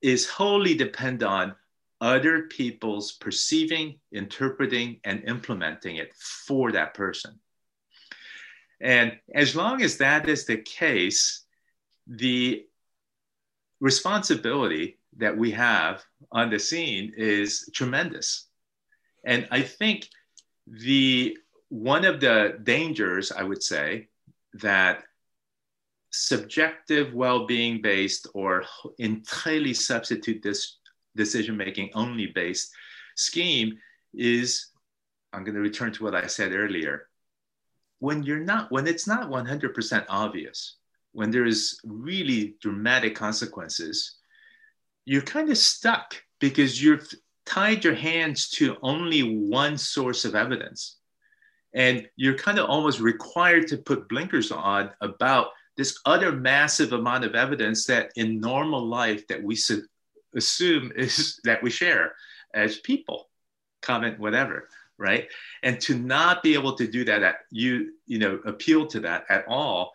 is 0.04 0.28
wholly 0.28 0.74
depend 0.74 1.22
on 1.22 1.54
other 2.02 2.42
people's 2.42 3.12
perceiving, 3.12 3.98
interpreting, 4.12 5.00
and 5.02 5.24
implementing 5.24 5.96
it 5.96 6.12
for 6.14 6.70
that 6.70 6.92
person. 6.92 7.40
And 8.82 9.18
as 9.34 9.56
long 9.56 9.80
as 9.80 9.96
that 9.96 10.28
is 10.28 10.44
the 10.44 10.58
case, 10.58 11.46
the 12.06 12.66
responsibility 13.80 14.98
that 15.16 15.38
we 15.38 15.52
have 15.52 16.04
on 16.30 16.50
the 16.50 16.58
scene 16.58 17.14
is 17.16 17.70
tremendous. 17.72 18.48
And 19.24 19.48
I 19.50 19.62
think 19.62 20.10
the 20.66 21.38
one 21.70 22.04
of 22.04 22.20
the 22.20 22.58
dangers, 22.62 23.32
I 23.32 23.42
would 23.42 23.62
say, 23.62 24.08
that 24.60 25.04
subjective 26.14 27.12
well-being 27.14 27.80
based 27.82 28.26
or 28.34 28.64
entirely 28.98 29.74
substitute 29.74 30.42
this 30.42 30.78
decision 31.16 31.56
making 31.56 31.90
only 31.94 32.26
based 32.26 32.72
scheme 33.16 33.78
is 34.12 34.70
i'm 35.32 35.44
going 35.44 35.54
to 35.54 35.60
return 35.60 35.92
to 35.92 36.02
what 36.02 36.14
i 36.14 36.26
said 36.26 36.52
earlier 36.52 37.08
when 37.98 38.22
you're 38.22 38.40
not 38.40 38.70
when 38.70 38.86
it's 38.86 39.06
not 39.06 39.30
100% 39.30 40.04
obvious 40.08 40.76
when 41.14 41.30
there 41.30 41.46
is 41.46 41.80
really 41.84 42.56
dramatic 42.60 43.14
consequences, 43.14 44.16
you're 45.06 45.22
kind 45.22 45.48
of 45.48 45.56
stuck 45.56 46.16
because 46.40 46.82
you've 46.82 47.08
tied 47.46 47.84
your 47.84 47.94
hands 47.94 48.50
to 48.50 48.76
only 48.82 49.36
one 49.48 49.78
source 49.78 50.24
of 50.24 50.34
evidence. 50.34 50.98
And 51.72 52.08
you're 52.16 52.36
kind 52.36 52.58
of 52.58 52.68
almost 52.68 53.00
required 53.00 53.68
to 53.68 53.78
put 53.78 54.08
blinkers 54.08 54.50
on 54.50 54.90
about 55.00 55.48
this 55.76 55.98
other 56.06 56.32
massive 56.32 56.92
amount 56.92 57.24
of 57.24 57.34
evidence 57.34 57.86
that 57.86 58.10
in 58.16 58.40
normal 58.40 58.86
life 58.86 59.26
that 59.28 59.42
we 59.42 59.56
su- 59.56 59.86
assume 60.34 60.92
is 60.96 61.40
that 61.44 61.62
we 61.62 61.70
share 61.70 62.14
as 62.54 62.78
people, 62.78 63.28
comment, 63.82 64.18
whatever, 64.18 64.68
right? 64.98 65.28
And 65.62 65.80
to 65.82 65.98
not 65.98 66.42
be 66.42 66.54
able 66.54 66.76
to 66.76 66.86
do 66.86 67.04
that, 67.04 67.22
at, 67.22 67.36
you 67.50 67.92
you 68.06 68.18
know 68.18 68.40
appeal 68.44 68.86
to 68.86 69.00
that 69.00 69.24
at 69.28 69.46
all 69.48 69.92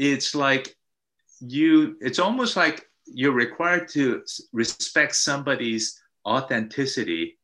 it's 0.00 0.34
like 0.34 0.76
you 1.40 1.96
it's 2.00 2.18
almost 2.18 2.56
like 2.56 2.88
you're 3.06 3.32
required 3.32 3.88
to 3.88 4.22
respect 4.52 5.14
somebody's 5.14 6.00
authenticity 6.26 7.38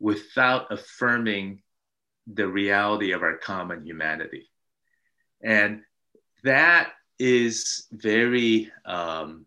without 0.00 0.72
affirming 0.72 1.60
the 2.32 2.46
reality 2.46 3.12
of 3.12 3.22
our 3.22 3.36
common 3.36 3.84
humanity 3.84 4.48
and 5.42 5.82
that 6.44 6.92
is 7.18 7.86
very 7.92 8.70
um, 8.84 9.46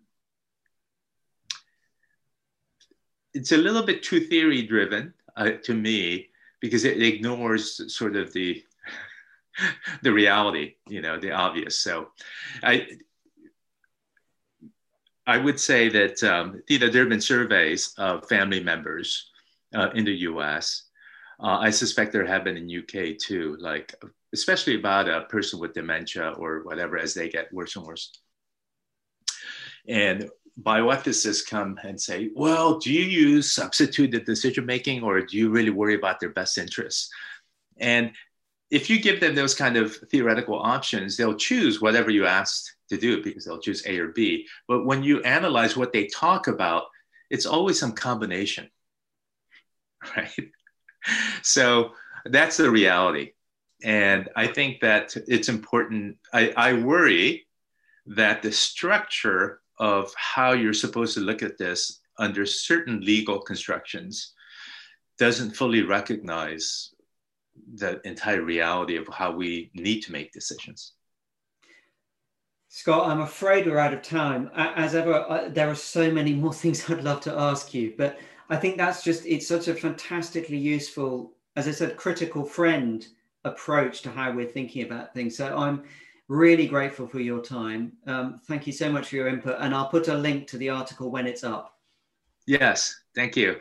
it's 3.34 3.52
a 3.52 3.58
little 3.58 3.84
bit 3.84 4.04
too 4.04 4.20
theory 4.20 4.64
driven 4.64 5.14
uh, 5.38 5.52
to 5.64 5.74
me 5.74 6.30
because 6.60 6.86
it 6.86 7.02
ignores 7.02 7.94
sort 7.94 8.16
of 8.16 8.32
the 8.34 8.64
the 10.04 10.12
reality, 10.12 10.76
you 10.88 11.02
know, 11.02 11.20
the 11.20 11.32
obvious. 11.32 11.80
So 11.80 12.10
I, 12.64 12.88
I 15.28 15.38
would 15.38 15.60
say 15.60 15.90
that 15.90 16.24
um, 16.24 16.62
you 16.68 16.80
know 16.80 16.90
there 16.90 17.04
have 17.04 17.10
been 17.10 17.22
surveys 17.22 17.94
of 17.98 18.28
family 18.28 18.62
members 18.62 19.30
uh, 19.74 19.90
in 19.94 20.06
the 20.06 20.16
U.S. 20.30 20.84
Uh, 21.40 21.58
I 21.60 21.70
suspect 21.70 22.12
there 22.12 22.26
have 22.26 22.44
been 22.44 22.58
in 22.58 22.70
UK 22.70 23.18
too, 23.18 23.58
like 23.60 23.96
especially 24.34 24.76
about 24.76 25.10
a 25.10 25.26
person 25.30 25.60
with 25.60 25.74
dementia 25.74 26.32
or 26.38 26.64
whatever 26.64 26.98
as 26.98 27.14
they 27.14 27.30
get 27.30 27.54
worse 27.54 27.76
and 27.76 27.86
worse. 27.86 28.12
And 29.88 30.30
bioethicists 30.62 31.48
come 31.48 31.80
and 31.84 32.00
say, 32.00 32.30
well, 32.36 32.80
do 32.80 32.92
you 32.92 33.04
use 33.04 33.52
substituted 33.52 34.26
decision 34.26 34.66
making 34.66 35.04
or 35.04 35.22
do 35.22 35.38
you 35.38 35.50
really 35.50 35.70
worry 35.70 35.96
about 35.96 36.20
their 36.20 36.30
best 36.30 36.58
interests? 36.58 37.10
And 37.78 38.12
if 38.70 38.90
you 38.90 39.02
give 39.02 39.20
them 39.20 39.36
those 39.36 39.54
kind 39.54 39.76
of 39.76 39.96
theoretical 40.10 40.58
options, 40.58 41.18
they'll 41.18 41.36
choose 41.36 41.82
whatever 41.82 42.10
you 42.10 42.26
asked 42.26 42.76
to 42.90 42.98
do 42.98 43.22
because 43.22 43.46
they'll 43.46 43.60
choose 43.60 43.86
A 43.86 44.00
or 44.00 44.10
B. 44.10 44.48
But 44.68 44.86
when 44.86 45.04
you 45.04 45.22
analyze 45.24 45.76
what 45.76 45.92
they 45.92 46.08
talk 46.08 46.48
about, 46.48 46.86
it's 47.30 47.46
always 47.46 47.80
some 47.80 47.94
combination, 47.94 48.70
right? 50.18 50.52
So 51.42 51.92
that's 52.26 52.58
the 52.58 52.70
reality. 52.70 53.32
And 53.84 54.30
I 54.36 54.48
think 54.48 54.80
that 54.82 55.16
it's 55.28 55.50
important. 55.50 56.18
I, 56.34 56.54
I 56.56 56.74
worry 56.74 57.48
that 58.06 58.42
the 58.42 58.52
structure 58.52 59.62
of 59.78 60.14
how 60.16 60.52
you're 60.52 60.74
supposed 60.74 61.16
to 61.16 61.22
look 61.22 61.42
at 61.42 61.58
this 61.58 62.02
under 62.18 62.46
certain 62.46 63.02
legal 63.02 63.40
constructions 63.40 64.34
doesn't 65.18 65.56
fully 65.56 65.82
recognize 65.82 66.94
the 67.76 68.02
entire 68.06 68.44
reality 68.44 68.96
of 68.98 69.08
how 69.08 69.32
we 69.32 69.72
need 69.74 70.02
to 70.02 70.12
make 70.12 70.32
decisions. 70.32 70.94
Scott, 72.70 73.10
I'm 73.10 73.22
afraid 73.22 73.66
we're 73.66 73.78
out 73.78 73.94
of 73.94 74.02
time. 74.02 74.50
As 74.56 74.96
ever, 74.96 75.50
there 75.54 75.70
are 75.70 75.76
so 75.76 76.10
many 76.12 76.34
more 76.34 76.54
things 76.62 76.90
I'd 76.90 77.04
love 77.04 77.22
to 77.22 77.34
ask 77.34 77.74
you, 77.74 77.94
but 77.98 78.18
I 78.50 78.58
think 78.58 78.78
that's 78.78 79.04
just, 79.04 79.26
it's 79.26 79.48
such 79.48 79.68
a 79.68 79.76
fantastically 79.76 80.58
useful, 80.58 81.34
as 81.56 81.68
I 81.68 81.72
said, 81.72 81.98
critical 81.98 82.44
friend 82.44 83.06
approach 83.44 84.02
to 84.04 84.12
how 84.12 84.32
we're 84.32 84.46
thinking 84.46 84.84
about 84.84 85.14
things. 85.14 85.36
So 85.38 85.58
I'm 85.58 85.84
really 86.28 86.68
grateful 86.68 87.08
for 87.08 87.20
your 87.20 87.42
time. 87.42 87.94
Um, 88.08 88.40
thank 88.48 88.66
you 88.68 88.74
so 88.74 88.92
much 88.92 89.10
for 89.10 89.16
your 89.16 89.28
input. 89.28 89.58
And 89.60 89.74
I'll 89.76 89.90
put 89.90 90.08
a 90.08 90.16
link 90.16 90.48
to 90.48 90.58
the 90.58 90.70
article 90.70 91.12
when 91.12 91.28
it's 91.28 91.44
up. 91.44 91.78
Yes, 92.48 92.96
thank 93.16 93.36
you. 93.36 93.58